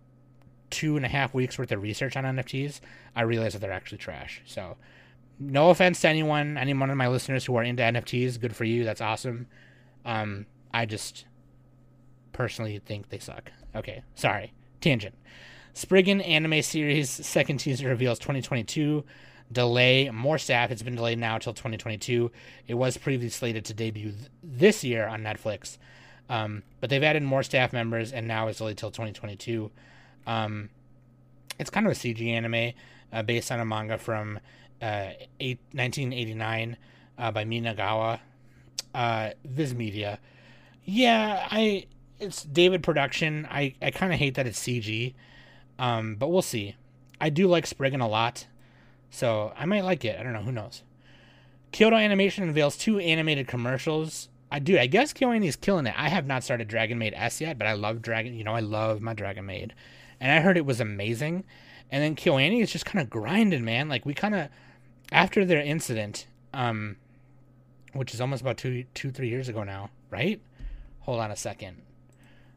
[0.68, 2.80] two and a half weeks worth of research on NFTs,
[3.14, 4.42] I realized that they're actually trash.
[4.44, 4.76] So,
[5.38, 8.64] no offense to anyone, any one of my listeners who are into NFTs, good for
[8.64, 8.84] you.
[8.84, 9.46] That's awesome.
[10.04, 11.24] Um, I just
[12.32, 13.50] personally think they suck.
[13.74, 14.52] Okay, sorry.
[14.80, 15.14] Tangent.
[15.74, 19.04] Spriggan anime series second teaser reveals 2022
[19.52, 20.10] delay.
[20.10, 20.70] More staff.
[20.70, 22.30] It's been delayed now until 2022.
[22.66, 25.78] It was previously slated to debut th- this year on Netflix,
[26.28, 29.70] um, but they've added more staff members, and now it's delayed till 2022.
[30.26, 30.70] Um,
[31.58, 32.72] it's kind of a CG anime
[33.12, 34.38] uh, based on a manga from
[34.82, 35.10] uh,
[35.40, 36.76] eight, 1989
[37.18, 38.20] uh, by Minagawa,
[38.94, 40.18] uh, Viz Media.
[40.84, 41.86] Yeah, I
[42.18, 43.46] it's David production.
[43.50, 45.14] I, I kind of hate that it's CG.
[45.78, 46.76] Um, but we'll see.
[47.20, 48.46] I do like Spriggan a lot,
[49.10, 50.18] so I might like it.
[50.18, 50.42] I don't know.
[50.42, 50.82] Who knows?
[51.72, 54.28] Kyoto Animation unveils two animated commercials.
[54.50, 54.78] I do.
[54.78, 55.94] I guess KyoAni is killing it.
[55.96, 58.34] I have not started Dragon Maid S yet, but I love Dragon.
[58.34, 59.74] You know, I love my Dragon Maid,
[60.20, 61.44] and I heard it was amazing.
[61.90, 63.88] And then KyoAni is just kind of grinding, man.
[63.88, 64.48] Like we kind of
[65.12, 66.96] after their incident, um,
[67.92, 70.40] which is almost about two, two, three years ago now, right?
[71.00, 71.82] Hold on a second.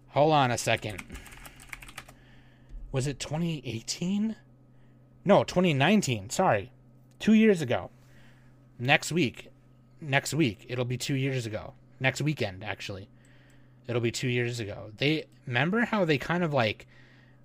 [0.10, 1.04] Hold on a second
[2.91, 4.36] was it 2018?
[5.26, 6.30] No, 2019.
[6.30, 6.72] Sorry.
[7.19, 7.91] 2 years ago.
[8.80, 9.50] Next week.
[10.02, 11.74] Next week it'll be 2 years ago.
[12.00, 13.10] Next weekend actually.
[13.88, 14.91] It'll be 2 years ago.
[14.98, 16.88] They remember how they kind of like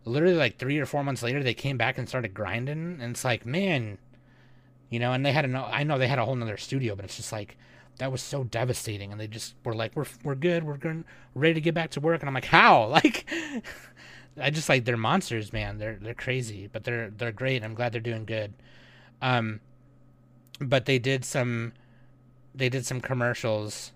[0.04, 3.24] literally like 3 or 4 months later they came back and started grinding and it's
[3.24, 3.98] like, man,
[4.88, 7.04] you know, and they had a I know they had a whole nother studio, but
[7.04, 7.56] it's just like
[7.98, 11.04] that was so devastating and they just were like we're we're good we're going
[11.34, 13.24] ready to get back to work and i'm like how like
[14.40, 15.78] I just like they're monsters, man.
[15.78, 17.62] They're they're crazy, but they're they're great.
[17.62, 18.52] I'm glad they're doing good.
[19.22, 19.60] Um,
[20.60, 21.72] but they did some,
[22.54, 23.92] they did some commercials.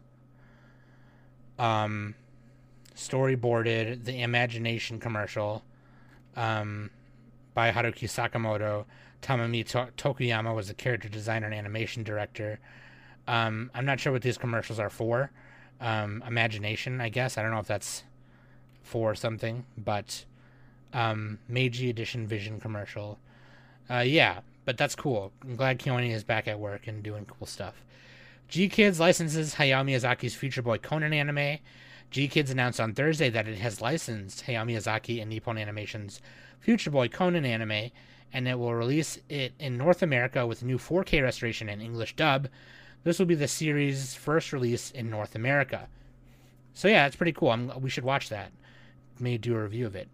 [1.59, 2.15] Um,
[2.95, 5.65] storyboarded the Imagination commercial,
[6.37, 6.91] um,
[7.55, 8.85] by Haruki Sakamoto.
[9.21, 12.61] Tamami to- Tokuyama was the character designer and animation director.
[13.29, 15.31] Um, I'm not sure what these commercials are for.
[15.81, 17.39] Um, imagination, I guess.
[17.39, 18.03] I don't know if that's
[18.83, 20.25] for something, but
[20.95, 23.19] um, Meiji Edition Vision commercial.
[23.89, 25.31] Uh, yeah, but that's cool.
[25.45, 27.85] I'm glad KyoAni is back at work and doing cool stuff.
[28.51, 31.59] GKIDS licenses Hayao Miyazaki's Future Boy Conan anime.
[32.11, 36.23] GKIDS announced on Thursday that it has licensed Hayao Miyazaki and Nippon Animation's
[36.61, 37.91] Future Boy Conan anime,
[38.33, 42.49] and it will release it in North America with new 4K restoration and English dub.
[43.05, 45.89] This will be the series' first release in North America.
[46.75, 47.51] So yeah, it's pretty cool.
[47.51, 48.53] I'm, we should watch that.
[49.19, 50.09] May do a review of it.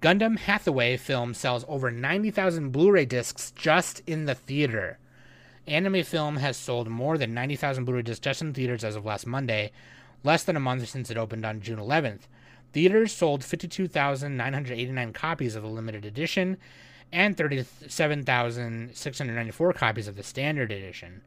[0.00, 4.98] Gundam Hathaway film sells over 90,000 Blu ray discs just in the theater.
[5.66, 9.04] Anime Film has sold more than 90,000 Blu ray discs just in theaters as of
[9.04, 9.72] last Monday,
[10.24, 12.20] less than a month since it opened on June 11th.
[12.72, 16.56] Theaters sold 52,989 copies of the limited edition
[17.12, 21.20] and 37,694 copies of the standard edition.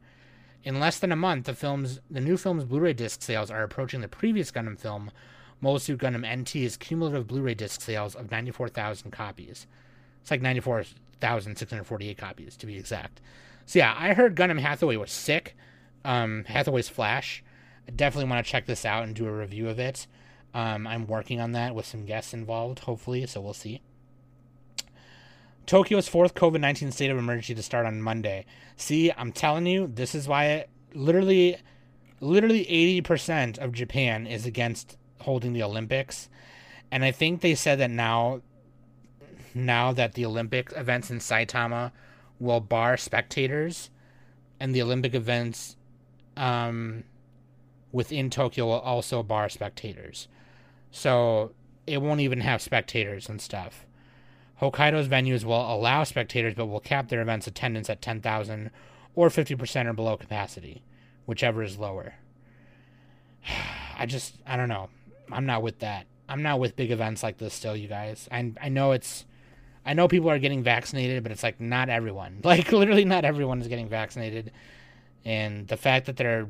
[0.64, 4.00] In less than a month, the film's the new film's Blu-ray disc sales are approaching
[4.00, 5.10] the previous Gundam film,
[5.78, 9.66] Suit Gundam NT's cumulative Blu-ray disc sales of 94,000 copies.
[10.22, 13.20] It's like 94,648 copies to be exact.
[13.66, 15.54] So yeah, I heard Gundam Hathaway was sick.
[16.02, 17.44] Um, Hathaway's Flash.
[17.86, 20.06] I definitely want to check this out and do a review of it.
[20.54, 23.82] Um, I'm working on that with some guests involved, hopefully, so we'll see.
[25.66, 28.46] Tokyo's fourth COVID 19 state of emergency to start on Monday.
[28.76, 31.56] See, I'm telling you, this is why it, literally,
[32.20, 32.64] literally
[33.02, 36.28] 80% of Japan is against holding the Olympics.
[36.90, 38.42] And I think they said that now
[39.54, 41.92] now that the Olympic events in Saitama
[42.40, 43.90] will bar spectators
[44.58, 45.76] and the Olympic events
[46.36, 47.04] um,
[47.92, 50.26] within Tokyo will also bar spectators.
[50.90, 51.52] So
[51.86, 53.86] it won't even have spectators and stuff.
[54.70, 58.70] Hokkaido's venues will allow spectators, but will cap their events attendance at 10,000
[59.14, 60.82] or 50% or below capacity,
[61.26, 62.14] whichever is lower.
[63.98, 64.88] I just, I don't know.
[65.30, 66.06] I'm not with that.
[66.28, 68.28] I'm not with big events like this still, you guys.
[68.32, 69.24] I, I know it's,
[69.84, 72.40] I know people are getting vaccinated, but it's like not everyone.
[72.44, 74.50] Like, literally, not everyone is getting vaccinated.
[75.24, 76.48] And the fact that they're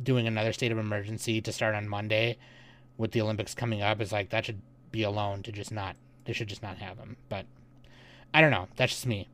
[0.00, 2.38] doing another state of emergency to start on Monday
[2.98, 4.60] with the Olympics coming up is like, that should
[4.92, 5.96] be alone to just not
[6.30, 7.16] they should just not have him.
[7.28, 7.44] But
[8.32, 8.68] I don't know.
[8.76, 9.26] That's just me.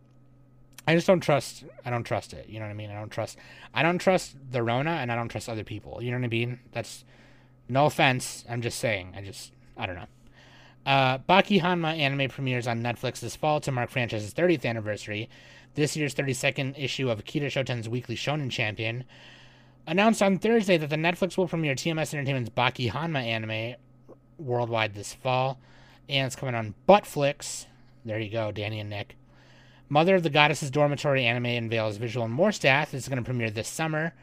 [0.88, 1.62] I just don't trust.
[1.84, 2.48] I don't trust it.
[2.48, 2.90] You know what I mean?
[2.90, 3.36] I don't trust.
[3.74, 6.02] I don't trust the Rona, and I don't trust other people.
[6.02, 6.60] You know what I mean?
[6.72, 7.04] That's
[7.68, 8.46] no offense.
[8.48, 9.12] I'm just saying.
[9.14, 9.52] I just.
[9.76, 10.06] I don't know.
[10.86, 15.28] Uh, Baki Hanma anime premieres on Netflix this fall to mark franchise's 30th anniversary.
[15.74, 19.04] This year's 32nd issue of Akita Shoten's Weekly Shonen Champion
[19.86, 23.74] announced on Thursday that the Netflix will premiere TMS Entertainment's Baki Hanma anime
[24.38, 25.58] worldwide this fall
[26.08, 27.66] and it's coming on Buttflix.
[28.04, 29.16] There you go, Danny and Nick.
[29.88, 32.90] Mother of the Goddesses Dormitory anime unveils visual and more staff.
[32.90, 34.14] This is going to premiere this summer.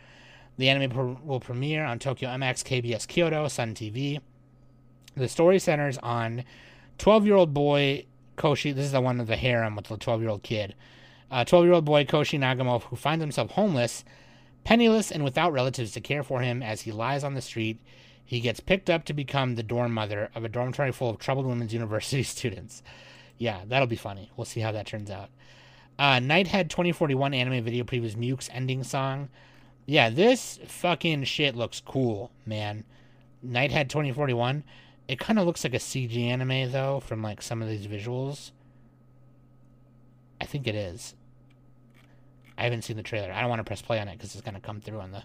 [0.57, 4.19] The anime pr- will premiere on Tokyo MX, KBS Kyoto, Sun TV.
[5.15, 6.43] The story centers on
[6.97, 8.05] 12 year old boy
[8.37, 8.73] Koshi.
[8.73, 10.75] This is the one of the harem with the 12 year old kid.
[11.29, 14.03] 12 uh, year old boy Koshi Nagami, who finds himself homeless,
[14.63, 17.79] penniless, and without relatives to care for him as he lies on the street
[18.25, 21.45] he gets picked up to become the dorm mother of a dormitory full of troubled
[21.45, 22.83] women's university students.
[23.37, 24.31] Yeah, that'll be funny.
[24.35, 25.29] We'll see how that turns out.
[25.99, 29.29] Uh, Nighthead 2041 anime video previews MUQUE's ending song.
[29.85, 32.85] Yeah, this fucking shit looks cool, man.
[33.45, 34.63] Nighthead 2041.
[35.07, 38.51] It kind of looks like a CG anime, though, from like some of these visuals.
[40.39, 41.15] I think it is.
[42.57, 43.31] I haven't seen the trailer.
[43.31, 45.11] I don't want to press play on it because it's going to come through on
[45.11, 45.23] the,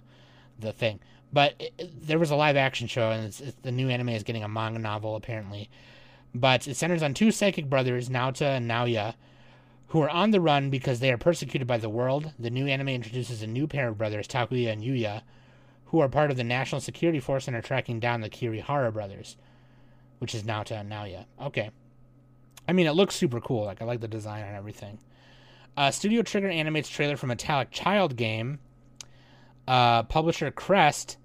[0.59, 1.01] the thing.
[1.33, 4.23] But it, there was a live action show, and it's, it's, the new anime is
[4.23, 5.69] getting a manga novel apparently.
[6.35, 9.15] But it centers on two psychic brothers, Naota and Naoya,
[9.89, 12.33] who are on the run because they are persecuted by the world.
[12.39, 15.23] The new anime introduces a new pair of brothers, Takuya and Yuya,
[15.87, 19.37] who are part of the National Security Force and are tracking down the Kirihara brothers,
[20.19, 21.25] which is Naota and Naoya.
[21.41, 21.71] Okay.
[22.69, 23.65] I mean, it looks super cool.
[23.65, 24.99] Like, I like the design and everything.
[25.75, 28.59] Uh, Studio Trigger animates trailer for Metallic Child game
[29.69, 31.19] uh, publisher Crest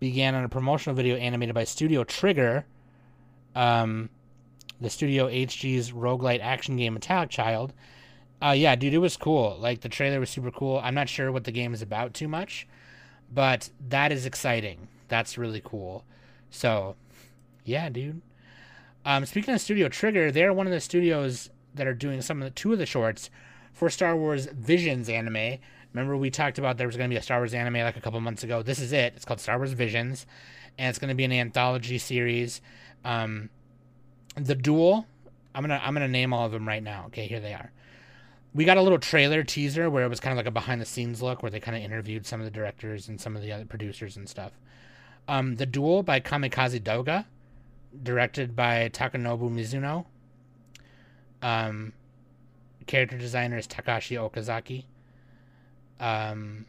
[0.00, 2.66] began on a promotional video animated by Studio Trigger,
[3.54, 4.10] um,
[4.80, 7.72] the Studio HG's roguelite action game Metallic Child.
[8.42, 9.56] Uh, yeah, dude, it was cool.
[9.60, 10.80] Like, the trailer was super cool.
[10.82, 12.66] I'm not sure what the game is about too much,
[13.32, 14.88] but that is exciting.
[15.06, 16.04] That's really cool.
[16.50, 16.96] So,
[17.64, 18.20] yeah, dude.
[19.04, 22.44] Um, speaking of Studio Trigger, they're one of the studios that are doing some of
[22.44, 23.30] the two of the shorts
[23.72, 25.58] for Star Wars Visions anime,
[25.96, 28.02] Remember we talked about there was going to be a Star Wars anime like a
[28.02, 28.62] couple months ago.
[28.62, 29.14] This is it.
[29.16, 30.26] It's called Star Wars Visions,
[30.76, 32.60] and it's going to be an anthology series.
[33.02, 33.48] Um,
[34.34, 35.06] the Duel.
[35.54, 37.04] I'm gonna I'm gonna name all of them right now.
[37.06, 37.72] Okay, here they are.
[38.54, 40.84] We got a little trailer teaser where it was kind of like a behind the
[40.84, 43.50] scenes look where they kind of interviewed some of the directors and some of the
[43.50, 44.52] other producers and stuff.
[45.28, 47.24] Um, the Duel by Kamikaze Doga,
[48.02, 50.04] directed by Takanobu Mizuno.
[51.40, 51.94] Um,
[52.86, 54.84] character designer is Takashi Okazaki.
[56.00, 56.66] Um,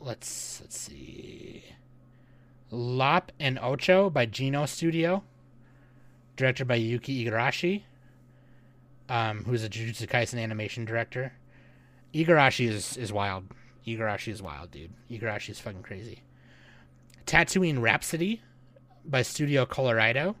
[0.00, 1.64] let's let's see.
[2.70, 5.22] Lop and Ocho by Geno Studio,
[6.36, 7.82] directed by Yuki Igarashi,
[9.08, 11.32] um, who's a Jujutsu Kaisen animation director.
[12.14, 13.44] Igarashi is is wild.
[13.86, 14.92] Igarashi is wild, dude.
[15.10, 16.22] Igarashi is fucking crazy.
[17.26, 18.42] Tatooine Rhapsody
[19.04, 20.34] by Studio Colorido.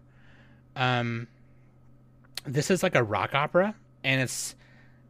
[0.76, 1.28] Um,
[2.44, 4.54] this is like a rock opera, and it's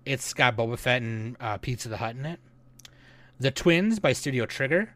[0.08, 2.40] it's got Boba Fett and uh, Pizza the Hut in it.
[3.38, 4.94] The Twins by Studio Trigger.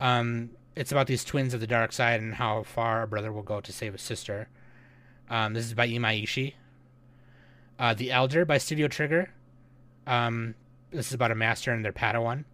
[0.00, 3.42] Um, it's about these twins of the dark side and how far a brother will
[3.42, 4.48] go to save a sister.
[5.28, 6.54] Um, this is by Imaishi.
[7.80, 9.30] Uh, the Elder by Studio Trigger.
[10.06, 10.54] Um,
[10.92, 12.44] this is about a master and their Padawan.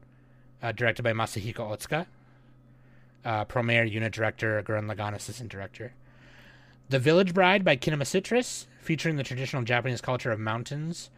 [0.63, 2.07] Uh, directed by Masahiko Otsuka.
[3.27, 5.93] Uh, Promare unit director, Gurren Lagann assistant director.
[6.89, 11.11] The Village Bride by Kinema Citrus, featuring the traditional Japanese culture of mountains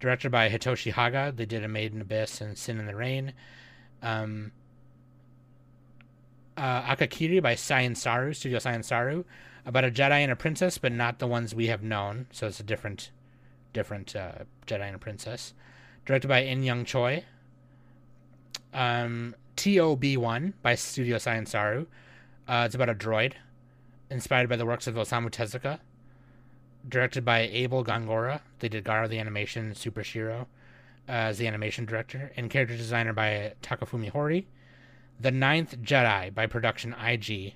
[0.00, 1.32] directed by Hitoshi Haga.
[1.34, 3.32] They did A Made in Abyss and Sin in the Rain.
[4.02, 4.52] Um,
[6.56, 9.24] uh, Akakiri by Science Saru, Studio Science Saru,
[9.64, 12.26] about a Jedi and a princess, but not the ones we have known.
[12.32, 13.10] So it's a different,
[13.72, 14.32] different uh,
[14.66, 15.54] Jedi and a princess.
[16.04, 17.24] Directed by Eunyoung Choi.
[18.72, 21.86] Um, TOB1 by Studio Science Saru.
[22.46, 23.32] Uh, it's about a droid
[24.10, 25.80] inspired by the works of Osamu Tezuka
[26.88, 28.40] directed by Abel Gongora.
[28.58, 30.46] They did Garo the Animation, Super Shiro
[31.08, 34.46] uh, as the animation director, and character designer by Takafumi Hori.
[35.18, 37.54] The Ninth Jedi by Production IG,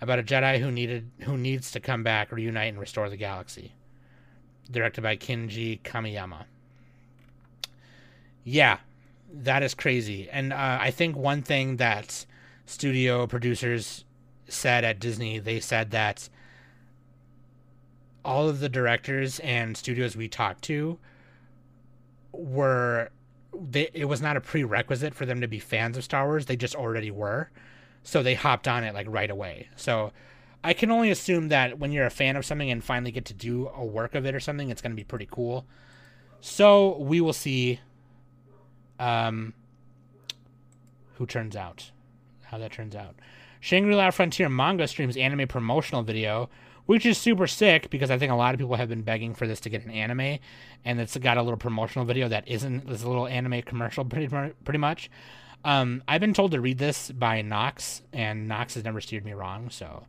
[0.00, 3.72] about a Jedi who needed who needs to come back, reunite, and restore the galaxy.
[4.70, 6.44] Directed by Kenji Kamiyama.
[8.42, 8.78] Yeah,
[9.32, 10.28] that is crazy.
[10.30, 12.26] And uh, I think one thing that
[12.64, 14.04] studio producers
[14.48, 16.28] said at Disney, they said that
[18.26, 20.98] all of the directors and studios we talked to
[22.32, 23.08] were
[23.58, 26.46] they it was not a prerequisite for them to be fans of Star Wars.
[26.46, 27.50] They just already were.
[28.02, 29.68] So they hopped on it like right away.
[29.76, 30.12] So
[30.62, 33.34] I can only assume that when you're a fan of something and finally get to
[33.34, 35.64] do a work of it or something, it's going to be pretty cool.
[36.40, 37.80] So we will see
[38.98, 39.54] um
[41.14, 41.92] who turns out.
[42.44, 43.14] How that turns out.
[43.60, 46.48] Shangri-La Frontier manga streams anime promotional video
[46.86, 49.46] which is super sick because I think a lot of people have been begging for
[49.46, 50.38] this to get an anime,
[50.84, 54.28] and it's got a little promotional video that isn't this little anime commercial pretty
[54.64, 55.10] pretty much.
[55.64, 59.32] Um, I've been told to read this by Knox, and Knox has never steered me
[59.32, 60.06] wrong, so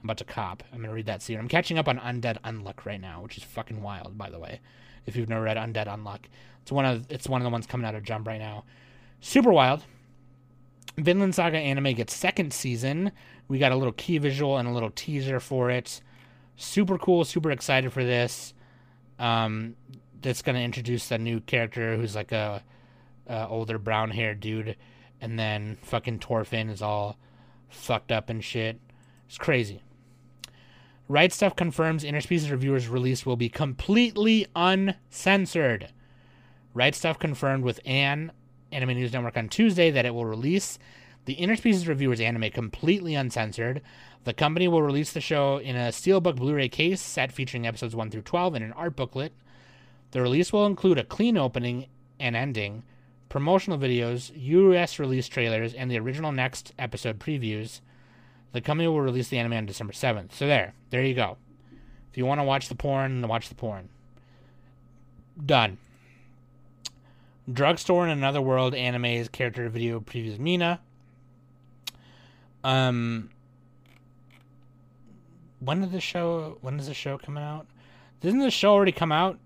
[0.00, 0.62] I'm about to cop.
[0.72, 1.38] I'm gonna read that soon.
[1.38, 4.60] I'm catching up on Undead Unluck right now, which is fucking wild, by the way.
[5.06, 6.20] If you've never read Undead Unluck,
[6.62, 8.64] it's one of it's one of the ones coming out of Jump right now.
[9.20, 9.82] Super wild.
[10.96, 13.12] Vinland Saga anime gets second season.
[13.48, 16.00] We got a little key visual and a little teaser for it
[16.60, 18.54] super cool, super excited for this.
[19.18, 19.76] Um,
[20.22, 22.62] that's gonna introduce a new character who's like a,
[23.26, 24.76] a older brown haired dude,
[25.20, 27.18] and then fucking Thorfinn is all
[27.68, 28.78] fucked up and shit.
[29.26, 29.82] It's crazy.
[31.08, 35.88] Right Stuf confirms Interspecies Reviewers release will be completely uncensored.
[36.72, 38.32] Right Stuf confirmed with Ann
[38.72, 40.78] Anime News Network on Tuesday that it will release
[41.26, 43.82] the Interspecies Reviewers anime completely uncensored
[44.24, 47.96] the company will release the show in a steelbook Blu ray case set featuring episodes
[47.96, 49.32] 1 through 12 and an art booklet.
[50.10, 51.86] The release will include a clean opening
[52.18, 52.82] and ending,
[53.30, 57.80] promotional videos, US release trailers, and the original next episode previews.
[58.52, 60.32] The company will release the anime on December 7th.
[60.32, 61.38] So there, there you go.
[62.10, 63.88] If you want to watch the porn, watch the porn.
[65.46, 65.78] Done.
[67.52, 70.80] Drugstore in Another World anime's character video previews Mina.
[72.62, 73.30] Um,
[75.60, 76.58] when did the show?
[76.60, 77.66] When is the show coming out?
[78.20, 79.38] Didn't the show already come out?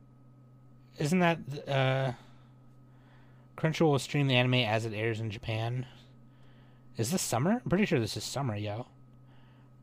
[0.98, 1.38] Isn't that
[1.68, 2.12] uh,
[3.56, 5.86] Crunchyroll will stream the anime as it airs in Japan?
[6.96, 7.52] Is this summer?
[7.52, 8.86] I'm pretty sure this is summer, yo.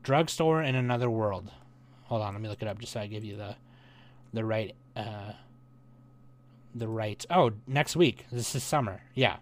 [0.02, 1.50] Drugstore in another world.
[2.04, 3.56] Hold on, let me look it up just so I give you the
[4.34, 5.32] the right uh
[6.74, 8.26] the right oh next week.
[8.30, 9.02] This is summer.
[9.14, 9.36] Yeah.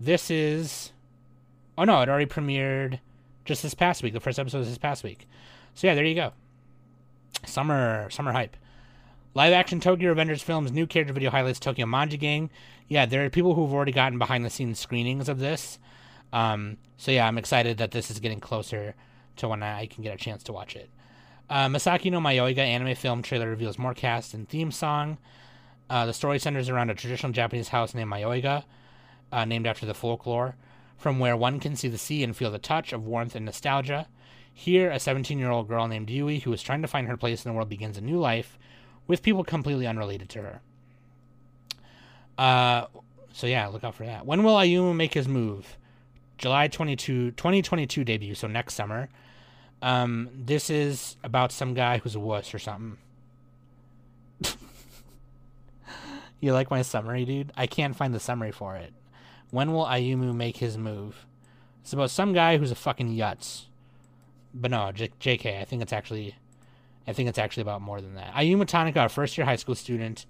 [0.00, 0.92] This is
[1.76, 3.00] oh no, it already premiered
[3.44, 4.12] just this past week.
[4.12, 5.26] The first episode was this past week.
[5.74, 6.32] So yeah, there you go.
[7.46, 8.56] Summer summer hype.
[9.34, 12.50] Live action Tokyo Revengers film's new character video highlights Tokyo Manji Gang.
[12.88, 15.78] Yeah, there are people who've already gotten behind the scenes screenings of this.
[16.32, 18.94] Um, so yeah, I'm excited that this is getting closer
[19.36, 20.90] to when I can get a chance to watch it.
[21.48, 25.18] Uh, Misaki no Mayoiga anime film trailer reveals more cast and theme song.
[25.90, 28.64] Uh, the story centers around a traditional Japanese house named Mayoiga,
[29.32, 30.56] uh, named after the folklore,
[30.96, 34.08] from where one can see the sea and feel the touch of warmth and nostalgia.
[34.52, 37.44] Here, a 17 year old girl named Yui, who is trying to find her place
[37.44, 38.58] in the world, begins a new life
[39.06, 40.60] with people completely unrelated to her.
[42.36, 42.86] Uh,
[43.32, 44.26] so yeah, look out for that.
[44.26, 45.78] When will Ayumu make his move?
[46.38, 49.08] July 22, 2022 debut, so next summer.
[49.82, 52.98] Um, this is about some guy who's a wuss or something.
[56.40, 57.52] You like my summary, dude?
[57.56, 58.92] I can't find the summary for it.
[59.50, 61.26] When will Ayumu make his move?
[61.82, 63.68] It's about some guy who's a fucking yutz
[64.54, 65.60] but no, J- JK.
[65.60, 66.34] I think it's actually,
[67.06, 68.32] I think it's actually about more than that.
[68.34, 70.26] Ayumu Tanaka, a first-year high school student,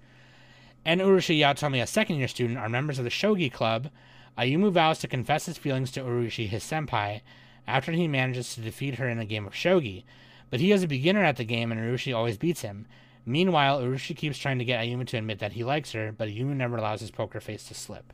[0.85, 3.89] and Urushi Yaotome, a second-year student, are members of the Shogi Club.
[4.37, 7.21] Ayumu vows to confess his feelings to Urushi, his senpai,
[7.67, 10.03] after he manages to defeat her in a game of shogi.
[10.49, 12.87] But he is a beginner at the game, and Urushi always beats him.
[13.29, 16.55] Meanwhile, Urushi keeps trying to get Ayumu to admit that he likes her, but Ayumu
[16.55, 18.11] never allows his poker face to slip.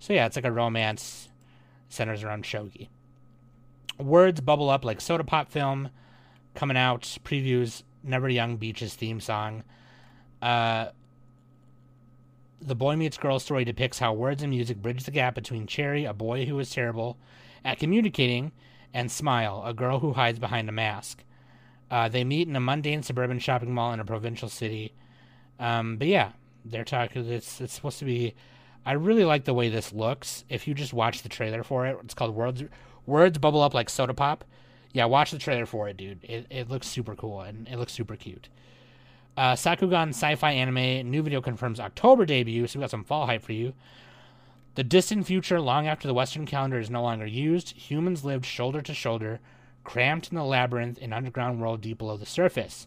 [0.00, 1.28] So yeah, it's like a romance
[1.88, 2.88] centers around shogi.
[3.98, 5.90] Words bubble up like soda pop film
[6.56, 9.62] coming out previews never young beach's theme song.
[10.42, 10.86] Uh,
[12.60, 16.04] the boy meets girl story depicts how words and music bridge the gap between cherry
[16.04, 17.16] a boy who is terrible
[17.64, 18.50] at communicating
[18.92, 21.22] and smile a girl who hides behind a mask
[21.92, 24.92] uh, they meet in a mundane suburban shopping mall in a provincial city
[25.60, 26.32] um, but yeah
[26.64, 28.34] they're talking it's, it's supposed to be
[28.84, 31.96] i really like the way this looks if you just watch the trailer for it
[32.02, 32.64] it's called words
[33.06, 34.44] words bubble up like soda pop.
[34.92, 36.22] Yeah, watch the trailer for it, dude.
[36.22, 38.48] It, it looks super cool and it looks super cute.
[39.36, 43.42] Uh, Sakugan sci-fi anime new video confirms October debut, so we got some fall hype
[43.42, 43.72] for you.
[44.74, 48.82] The distant future, long after the Western calendar is no longer used, humans lived shoulder
[48.82, 49.40] to shoulder,
[49.84, 52.86] cramped in the labyrinth in underground world deep below the surface.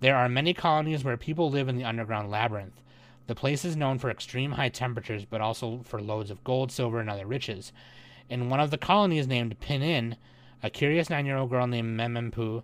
[0.00, 2.80] There are many colonies where people live in the underground labyrinth.
[3.26, 7.00] The place is known for extreme high temperatures, but also for loads of gold, silver,
[7.00, 7.72] and other riches.
[8.28, 10.16] In one of the colonies named Pinin,
[10.62, 12.62] a curious nine-year-old girl named Memempu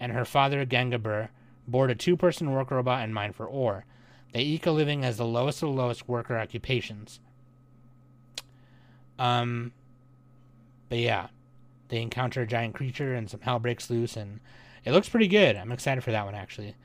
[0.00, 1.28] and her father Gengabur
[1.66, 3.84] board a two-person work robot and mine for ore.
[4.32, 7.20] They eke a living as the lowest of the lowest worker occupations.
[9.18, 9.72] Um,
[10.88, 11.28] but yeah,
[11.88, 14.40] they encounter a giant creature and some hell breaks loose, and
[14.84, 15.56] it looks pretty good.
[15.56, 16.76] I'm excited for that one actually.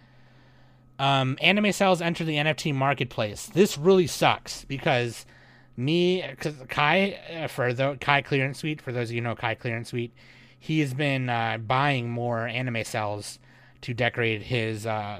[0.99, 3.47] Um, anime sales enter the NFT marketplace.
[3.47, 5.25] This really sucks because
[5.75, 9.55] me, because Kai uh, for the Kai Clearance Suite, for those of you know Kai
[9.55, 10.13] Clearance Suite,
[10.59, 13.39] he has been uh, buying more anime cels
[13.81, 15.19] to decorate his uh,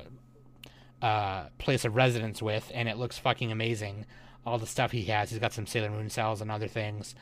[1.02, 4.06] uh, place of residence with, and it looks fucking amazing.
[4.46, 7.16] All the stuff he has, he's got some Sailor Moon cels and other things,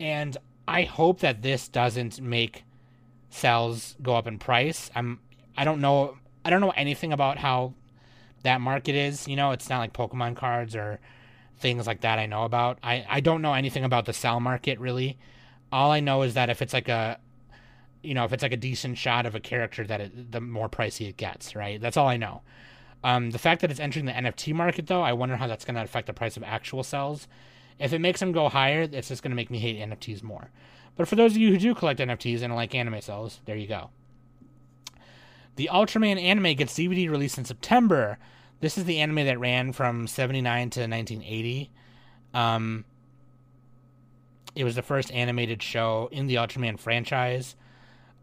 [0.00, 0.36] and
[0.66, 2.64] I hope that this doesn't make
[3.30, 4.90] cels go up in price.
[4.94, 5.20] I'm
[5.56, 7.74] I don't know I don't know anything about how
[8.42, 9.26] that market is.
[9.26, 11.00] You know, it's not like Pokemon cards or
[11.58, 12.78] things like that I know about.
[12.82, 15.18] I, I don't know anything about the cel market really.
[15.72, 17.18] All I know is that if it's like a
[18.02, 20.68] you know, if it's like a decent shot of a character that it, the more
[20.68, 21.80] pricey it gets, right?
[21.80, 22.42] That's all I know.
[23.02, 25.76] Um, the fact that it's entering the NFT market though, I wonder how that's going
[25.76, 27.26] to affect the price of actual cels.
[27.78, 30.50] If it makes them go higher, it's just going to make me hate NFTs more.
[30.96, 33.66] But for those of you who do collect NFTs and like anime cels, there you
[33.66, 33.90] go.
[35.56, 38.18] The Ultraman anime gets DVD released in September.
[38.60, 41.70] This is the anime that ran from 79 to 1980.
[42.32, 42.84] Um,
[44.54, 47.56] it was the first animated show in the Ultraman franchise.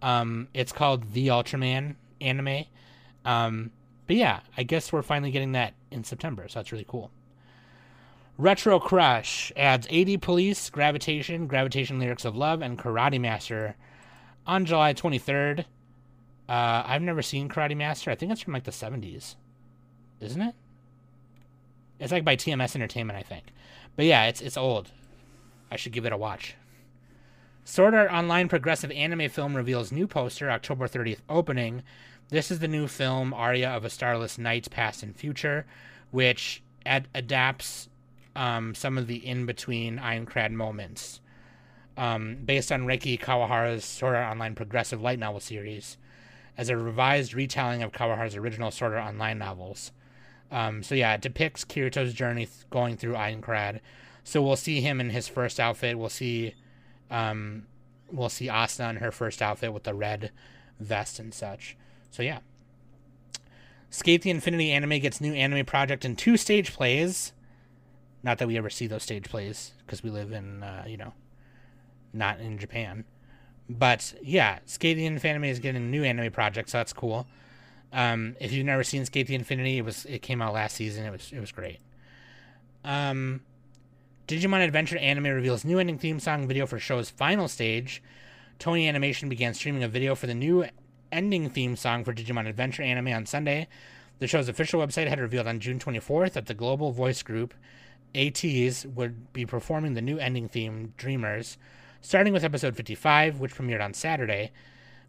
[0.02, 2.66] Um, it's called The Ultraman anime.
[3.24, 3.72] Um,
[4.08, 7.12] but yeah, I guess we're finally getting that in September, so that's really cool.
[8.38, 13.76] Retro Crush adds 80 Police, Gravitation, Gravitation Lyrics of Love, and Karate Master
[14.48, 15.66] on July 23rd.
[16.50, 18.10] Uh, I've never seen Karate Master.
[18.12, 19.36] I think it's from like the 70s,
[20.20, 20.56] isn't it?
[22.00, 23.46] It's like by TMS Entertainment, I think.
[23.96, 24.92] But yeah, it's it's old.
[25.70, 26.56] I should give it a watch.
[27.64, 31.84] Sword Art Online progressive anime film reveals new poster October 30th opening.
[32.30, 35.66] This is the new film Aria of a Starless Night Past and Future,
[36.10, 37.88] which ad- adapts
[38.36, 41.20] um, some of the in between Aincrad moments,
[41.98, 45.98] um, based on Reki Kawahara's Sword Art Online progressive light novel series,
[46.58, 49.92] as a revised retelling of Kawahara's original Sword Art Online novels.
[50.52, 53.80] Um, so yeah, it depicts Kirito's journey th- going through Aincrad.
[54.24, 55.98] So we'll see him in his first outfit.
[55.98, 56.56] We'll see,
[57.10, 57.64] um,
[58.12, 60.32] we'll see Asuna in her first outfit with the red
[60.80, 61.78] vest and such.
[62.12, 62.40] So yeah.
[63.92, 67.34] SK8 the Infinity anime gets new anime project and two stage plays.
[68.24, 71.14] Not that we ever see those stage plays because we live in, uh, you know,
[72.14, 73.06] not in Japan.
[73.70, 77.26] But yeah, SK8 the Infinity is getting a new anime project, so that's cool.
[77.94, 81.06] Um, if you've never seen SK8 the Infinity, it was it came out last season.
[81.06, 81.80] It was it was great.
[82.84, 83.42] Um,
[84.28, 88.02] Digimon Adventure Anime reveals new ending theme song video for show's final stage.
[88.60, 90.66] Toei Animation began streaming a video for the new
[91.12, 93.68] ending theme song for Digimon Adventure Anime on Sunday.
[94.20, 97.54] The show's official website had revealed on June 24th that the global voice group
[98.14, 101.58] ATEEZ would be performing the new ending theme, Dreamers,
[102.02, 104.52] starting with episode 55, which premiered on Saturday.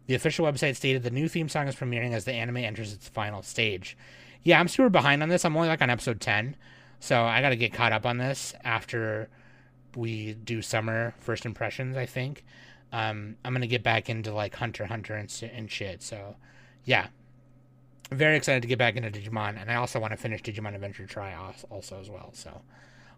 [0.07, 3.07] The official website stated the new theme song is premiering as the anime enters its
[3.07, 3.97] final stage.
[4.43, 5.45] Yeah, I'm super behind on this.
[5.45, 6.55] I'm only like on episode 10,
[6.99, 9.29] so I got to get caught up on this after
[9.95, 12.43] we do summer first impressions, I think.
[12.91, 16.35] Um, I'm going to get back into like Hunter Hunter and, and shit, so
[16.83, 17.07] yeah.
[18.11, 21.07] Very excited to get back into Digimon, and I also want to finish Digimon Adventure
[21.07, 21.35] tri
[21.69, 22.61] also as well, so.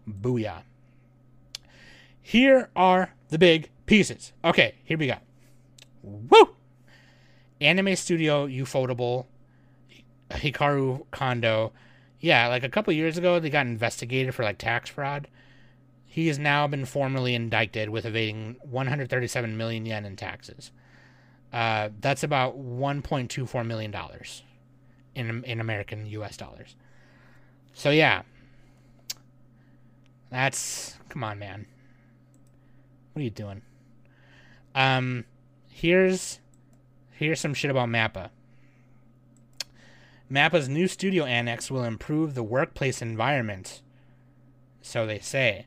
[0.08, 0.62] Booyah.
[2.20, 4.32] Here are the big pieces.
[4.44, 5.16] Okay, here we go.
[6.02, 6.56] Woo!
[7.60, 9.26] Anime Studio Ufotable,
[10.30, 11.72] Hikaru Kondo.
[12.20, 15.28] Yeah, like a couple years ago, they got investigated for like tax fraud.
[16.04, 20.70] He has now been formally indicted with evading 137 million yen in taxes.
[21.52, 24.42] Uh, that's about 1.24 million dollars
[25.14, 26.36] in in American U.S.
[26.36, 26.76] dollars.
[27.72, 28.22] So yeah,
[30.36, 31.66] that's come on, man.
[33.12, 33.62] What are you doing?
[34.74, 35.24] Um,
[35.70, 36.40] here's
[37.12, 38.28] here's some shit about Mappa.
[40.30, 43.80] Mappa's new studio annex will improve the workplace environment.
[44.82, 45.66] So they say.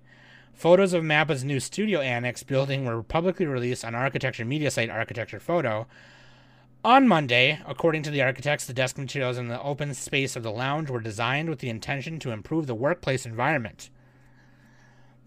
[0.53, 5.39] Photos of Mappa's new studio annex building were publicly released on architecture media site Architecture
[5.39, 5.87] Photo.
[6.83, 10.51] On Monday, according to the architects, the desk materials in the open space of the
[10.51, 13.89] lounge were designed with the intention to improve the workplace environment.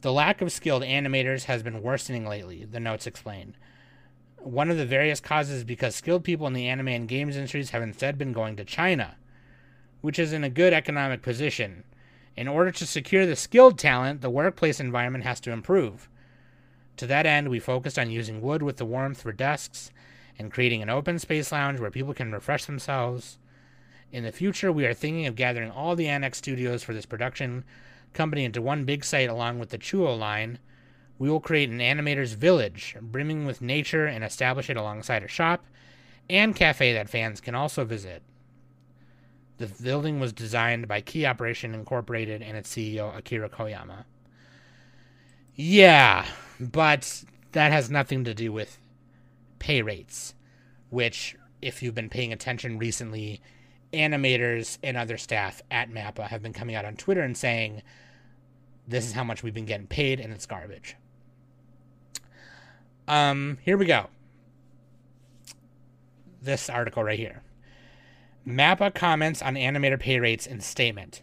[0.03, 3.55] The lack of skilled animators has been worsening lately, the notes explain.
[4.37, 7.71] One of the various causes is because skilled people in the anime and games industries
[7.71, 9.15] have instead been going to China,
[10.01, 11.85] which is in a good economic position.
[12.37, 16.09] In order to secure the skilled talent, the workplace environment has to improve.
[16.97, 19.93] To that end, we focused on using wood with the warmth for desks
[20.37, 23.39] and creating an open space lounge where people can refresh themselves.
[24.11, 27.63] In the future, we are thinking of gathering all the Annex studios for this production
[28.13, 30.59] company into one big site along with the Chuo line
[31.23, 35.65] we will create an animator's village, brimming with nature, and establish it alongside a shop
[36.29, 38.25] and cafe that fans can also visit.
[39.59, 44.05] The building was designed by Key Operation Incorporated and its CEO, Akira Koyama.
[45.55, 46.27] Yeah,
[46.59, 48.79] but that has nothing to do with
[49.61, 50.35] pay rates,
[50.91, 53.41] which, if you've been paying attention recently,
[53.93, 57.83] animators and other staff at MAPPA have been coming out on Twitter and saying,
[58.87, 60.97] this is how much we've been getting paid, and it's garbage.
[63.07, 64.09] Um, here we go.
[66.41, 67.43] This article right here.
[68.47, 71.23] MAPPA comments on animator pay rates in statement.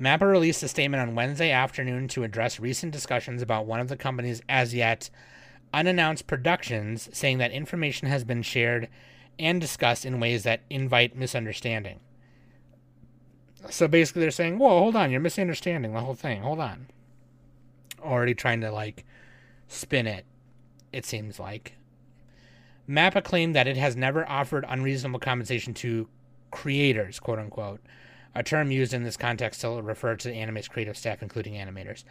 [0.00, 3.96] MAPPA released a statement on Wednesday afternoon to address recent discussions about one of the
[3.96, 5.10] company's as yet
[5.72, 8.88] unannounced productions, saying that information has been shared
[9.38, 12.00] and discuss in ways that invite misunderstanding.
[13.70, 16.42] So basically, they're saying, Whoa, hold on, you're misunderstanding the whole thing.
[16.42, 16.88] Hold on.
[18.00, 19.04] Already trying to like
[19.66, 20.24] spin it,
[20.92, 21.74] it seems like.
[22.88, 26.08] MAPPA claimed that it has never offered unreasonable compensation to
[26.50, 27.80] creators, quote unquote,
[28.34, 32.04] a term used in this context to refer to the anime's creative staff, including animators,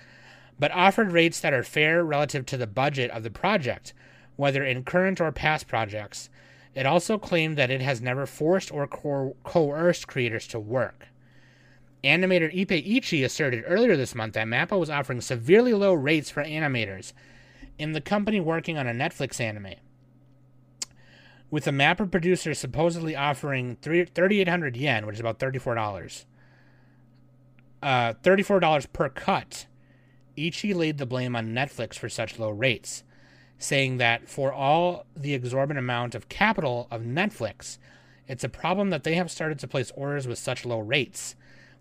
[0.60, 3.94] but offered rates that are fair relative to the budget of the project,
[4.36, 6.30] whether in current or past projects.
[6.76, 11.08] It also claimed that it has never forced or co- coerced creators to work.
[12.04, 16.44] Animator Ippei Ichi asserted earlier this month that MAPPA was offering severely low rates for
[16.44, 17.14] animators
[17.78, 19.76] in the company working on a Netflix anime.
[21.50, 26.26] With the MAPPA producer supposedly offering 3,800 yen, which is about $34,
[27.82, 29.66] uh, $34 per cut,
[30.36, 33.04] Ichi laid the blame on Netflix for such low rates,
[33.58, 37.78] saying that for all the exorbitant amount of capital of Netflix,
[38.28, 41.36] it's a problem that they have started to place orders with such low rates.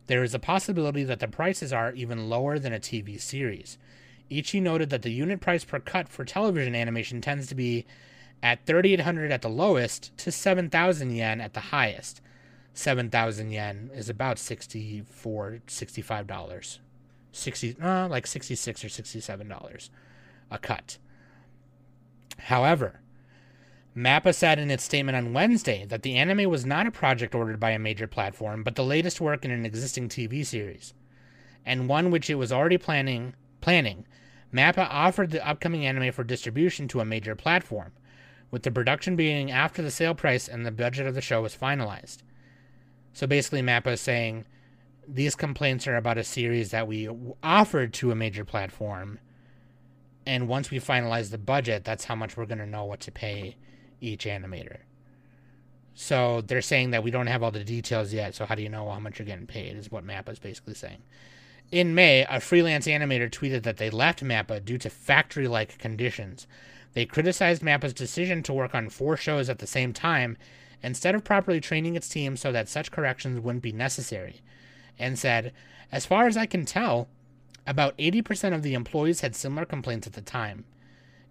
[0.07, 3.79] There is a possibility that the prices are even lower than a TV series.
[4.31, 7.87] Ichi noted that the unit price per cut for television animation tends to be
[8.43, 12.21] at 3800 at the lowest to 7000 yen at the highest.
[12.75, 16.81] 7000 yen is about 64 65 dollars.
[17.33, 19.91] 60 uh, like 66 or 67 dollars
[20.51, 20.99] a cut.
[22.39, 23.01] However,
[23.97, 27.59] MAPPA said in its statement on Wednesday that the anime was not a project ordered
[27.59, 30.93] by a major platform, but the latest work in an existing TV series,
[31.65, 34.05] and one which it was already planning planning
[34.53, 37.93] MAPPA offered the upcoming anime for distribution to a major platform,
[38.51, 41.57] with the production being after the sale price and the budget of the show was
[41.57, 42.19] finalized.
[43.13, 44.47] So basically, MAPPA is saying
[45.07, 47.09] these complaints are about a series that we
[47.43, 49.19] offered to a major platform,
[50.27, 53.13] and once we finalize the budget, that's how much we're going to know what to
[53.13, 53.57] pay
[54.01, 54.79] each animator.
[55.95, 58.69] So they're saying that we don't have all the details yet, so how do you
[58.69, 61.03] know how much you're getting paid, is what MAPPA is basically saying.
[61.73, 66.47] In May, a freelance animator tweeted that they left MAPPA due to factory like conditions.
[66.93, 70.37] They criticized MAPPA's decision to work on four shows at the same time
[70.83, 74.43] instead of properly training its team so that such corrections wouldn't be necessary,
[74.99, 75.53] and said,
[75.91, 77.09] As far as I can tell,
[77.67, 80.65] about 80% of the employees had similar complaints at the time.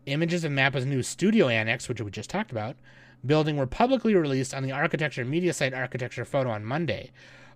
[0.05, 2.75] Images of MAPPA's new studio annex, which we just talked about,
[3.25, 7.11] building were publicly released on the architecture media site Architecture Photo on Monday,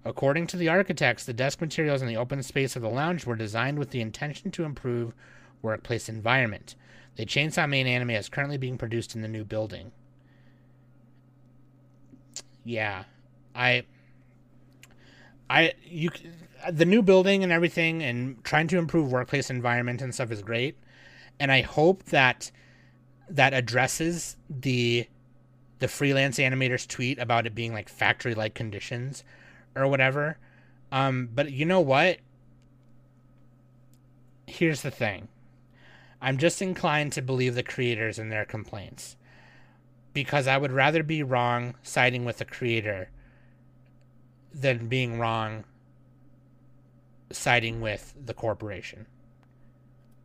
[0.06, 3.36] According to the architects, the desk materials and the open space of the lounge were
[3.36, 5.14] designed with the intention to improve
[5.62, 6.76] workplace environment.
[7.18, 9.92] The Chainsaw Man anime is currently being produced in the new building.
[12.64, 13.04] Yeah,
[13.54, 13.84] I,
[15.50, 16.12] I, you,
[16.72, 20.78] the new building and everything, and trying to improve workplace environment and stuff is great,
[21.40, 22.52] and I hope that
[23.30, 25.08] that addresses the
[25.80, 29.24] the freelance animator's tweet about it being like factory like conditions
[29.76, 30.38] or whatever.
[30.92, 32.18] Um, but you know what?
[34.46, 35.30] Here's the thing.
[36.22, 39.16] I'm just inclined to believe the creators and their complaints.
[40.12, 43.10] Because I would rather be wrong siding with the creator
[44.54, 45.64] than being wrong
[47.32, 49.06] siding with the corporation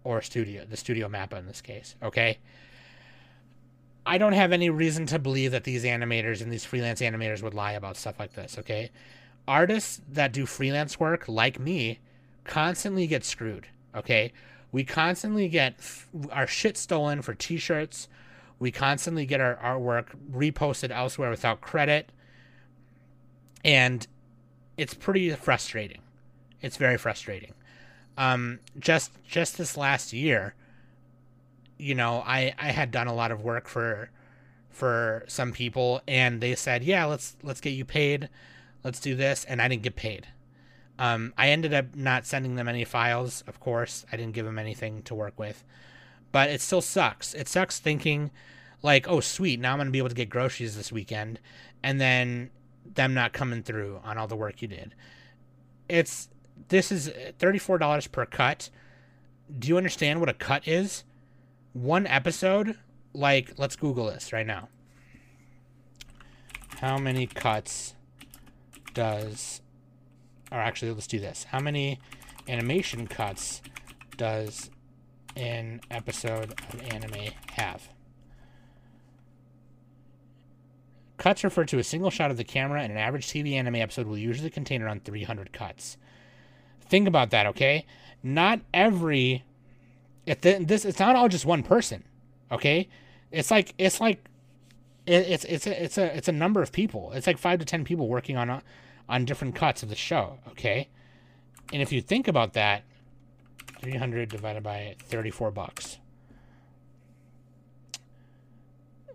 [0.03, 2.39] or studio, the studio mappa in this case, okay?
[4.07, 7.55] I don't have any reason to believe that these animators and these freelance animators would
[7.55, 8.91] lie about stuff like this, okay?
[9.47, 11.99] artists that do freelance work like me
[12.45, 14.33] constantly get screwed okay
[14.75, 15.77] We constantly get
[16.33, 18.09] our shit stolen for t-shirts.
[18.59, 22.11] We constantly get our artwork reposted elsewhere without credit.
[23.65, 24.05] And
[24.77, 26.01] it's pretty frustrating.
[26.65, 27.53] It's very frustrating.
[28.17, 30.55] Um, just just this last year,
[31.77, 34.11] you know, I I had done a lot of work for
[34.71, 38.31] for some people, and they said, "Yeah, let's let's get you paid,
[38.83, 40.29] let's do this," and I didn't get paid.
[40.99, 43.45] Um, I ended up not sending them any files.
[43.47, 45.65] Of course, I didn't give them anything to work with,
[46.33, 47.35] but it still sucks.
[47.35, 48.31] It sucks thinking,
[48.81, 51.41] like, "Oh, sweet, now I'm gonna be able to get groceries this weekend,"
[51.83, 52.51] and then
[52.87, 54.95] them not coming through on all the work you did.
[55.91, 56.29] It's
[56.69, 58.71] this is uh, $34 per cut.
[59.59, 61.05] Do you understand what a cut is?
[61.73, 62.79] One episode,
[63.13, 64.69] like, let's Google this right now.
[66.81, 67.95] How many cuts
[68.95, 69.61] does,
[70.51, 71.45] or actually, let's do this.
[71.45, 71.99] How many
[72.49, 73.61] animation cuts
[74.17, 74.71] does
[75.37, 77.89] an episode of anime have?
[81.17, 84.07] Cuts refer to a single shot of the camera, and an average TV anime episode
[84.07, 85.97] will usually contain around 300 cuts.
[86.89, 87.87] Think about that, okay?
[88.23, 89.45] Not every
[90.27, 92.05] if this it's not all just one person,
[92.51, 92.89] okay?
[93.31, 94.25] It's like it's like
[95.07, 97.13] it, it's it's a, it's a it's a number of people.
[97.13, 98.63] It's like 5 to 10 people working on
[99.09, 100.89] on different cuts of the show, okay?
[101.73, 102.85] And if you think about that,
[103.81, 105.99] 300 divided by 34 bucks.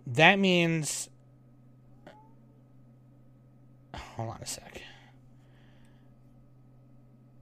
[0.06, 1.08] That means
[3.94, 4.82] hold on a sec.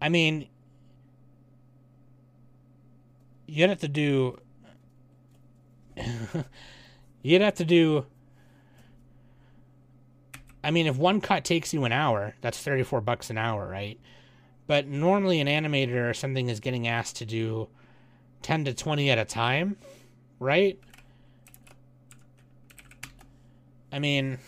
[0.01, 0.49] I mean,
[3.47, 4.39] you'd have to do.
[7.23, 8.07] you'd have to do.
[10.63, 13.99] I mean, if one cut takes you an hour, that's 34 bucks an hour, right?
[14.67, 17.69] But normally, an animator or something is getting asked to do
[18.43, 19.77] 10 to 20 at a time,
[20.39, 20.79] right?
[23.91, 24.39] I mean,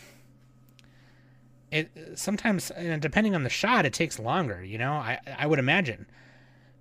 [1.70, 4.92] it sometimes depending on the shot it takes longer you know?
[4.92, 6.06] I i would imagine.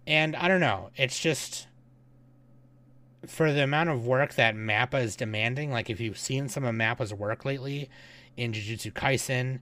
[0.07, 0.89] And i don't know.
[0.95, 1.67] It's just
[3.27, 6.73] for the amount of work that mappa is demanding like if you've seen some of
[6.73, 7.89] mappa's work lately
[8.37, 9.59] in jujutsu kaisen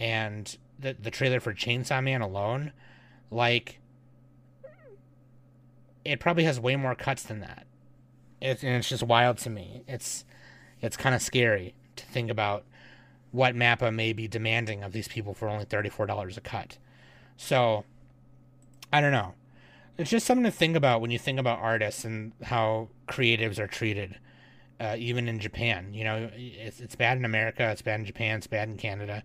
[0.00, 2.72] and the, the trailer for chainsaw man alone
[3.30, 3.78] like
[6.04, 7.66] it probably has way more cuts than that.
[8.40, 9.82] It, and it's just wild to me.
[9.88, 10.24] It's
[10.80, 12.64] it's kind of scary to think about
[13.34, 16.78] what Mappa may be demanding of these people for only $34 a cut.
[17.36, 17.84] So,
[18.92, 19.34] I don't know.
[19.98, 23.66] It's just something to think about when you think about artists and how creatives are
[23.66, 24.18] treated,
[24.78, 25.92] uh, even in Japan.
[25.92, 29.24] You know, it's, it's bad in America, it's bad in Japan, it's bad in Canada,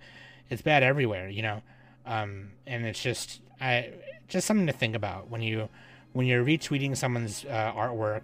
[0.50, 1.30] it's bad everywhere.
[1.30, 1.62] You know,
[2.08, 3.92] um, and it's just I
[4.28, 5.70] just something to think about when you
[6.14, 8.24] when you're retweeting someone's uh, artwork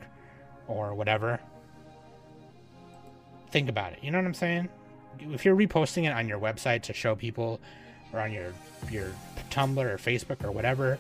[0.67, 1.39] or whatever.
[3.51, 3.99] Think about it.
[4.01, 4.69] You know what I'm saying?
[5.19, 7.59] If you're reposting it on your website to show people
[8.13, 8.53] or on your
[8.89, 9.11] your
[9.49, 10.97] Tumblr or Facebook or whatever,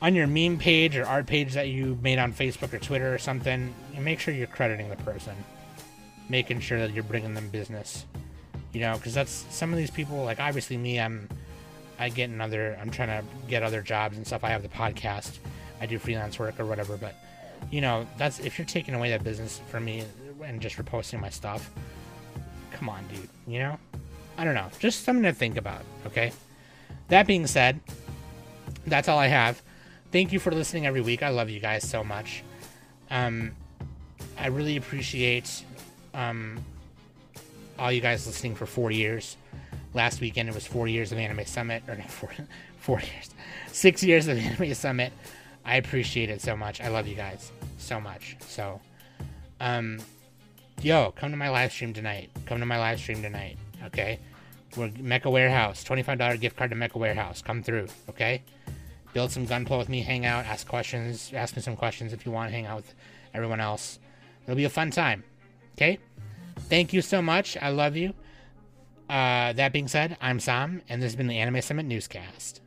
[0.00, 3.18] on your meme page or art page that you made on Facebook or Twitter or
[3.18, 5.34] something, make sure you're crediting the person,
[6.28, 8.06] making sure that you're bringing them business.
[8.72, 10.24] You know, because that's some of these people.
[10.24, 11.28] Like obviously me, I'm
[11.98, 12.76] I get another.
[12.80, 14.44] I'm trying to get other jobs and stuff.
[14.44, 15.38] I have the podcast.
[15.80, 16.96] I do freelance work or whatever.
[16.96, 17.14] But
[17.70, 20.04] you know, that's if you're taking away that business from me
[20.42, 21.70] and just reposting my stuff
[22.82, 23.28] come on, dude.
[23.46, 23.78] You know?
[24.36, 24.66] I don't know.
[24.80, 26.32] Just something to think about, okay?
[27.08, 27.78] That being said,
[28.88, 29.62] that's all I have.
[30.10, 31.22] Thank you for listening every week.
[31.22, 32.42] I love you guys so much.
[33.08, 33.52] Um,
[34.36, 35.62] I really appreciate
[36.12, 36.58] um,
[37.78, 39.36] all you guys listening for four years.
[39.94, 42.30] Last weekend it was four years of Anime Summit, or four,
[42.78, 43.30] four years,
[43.68, 45.12] six years of Anime Summit.
[45.64, 46.80] I appreciate it so much.
[46.80, 48.36] I love you guys so much.
[48.40, 48.80] So,
[49.60, 50.00] um,
[50.80, 52.30] yo, come to my live stream tonight.
[52.46, 53.58] Come to my live stream tonight.
[53.86, 54.18] Okay.
[54.76, 55.84] We're Mecha Warehouse.
[55.84, 57.42] $25 gift card to Mecha Warehouse.
[57.42, 57.88] Come through.
[58.08, 58.42] Okay.
[59.12, 60.00] Build some gunpla with me.
[60.00, 60.46] Hang out.
[60.46, 61.30] Ask questions.
[61.34, 62.94] Ask me some questions if you want to hang out with
[63.34, 63.98] everyone else.
[64.44, 65.24] It'll be a fun time.
[65.76, 65.98] Okay.
[66.58, 67.56] Thank you so much.
[67.60, 68.14] I love you.
[69.10, 72.61] Uh, that being said, I'm Sam, and this has been the Anime Summit Newscast.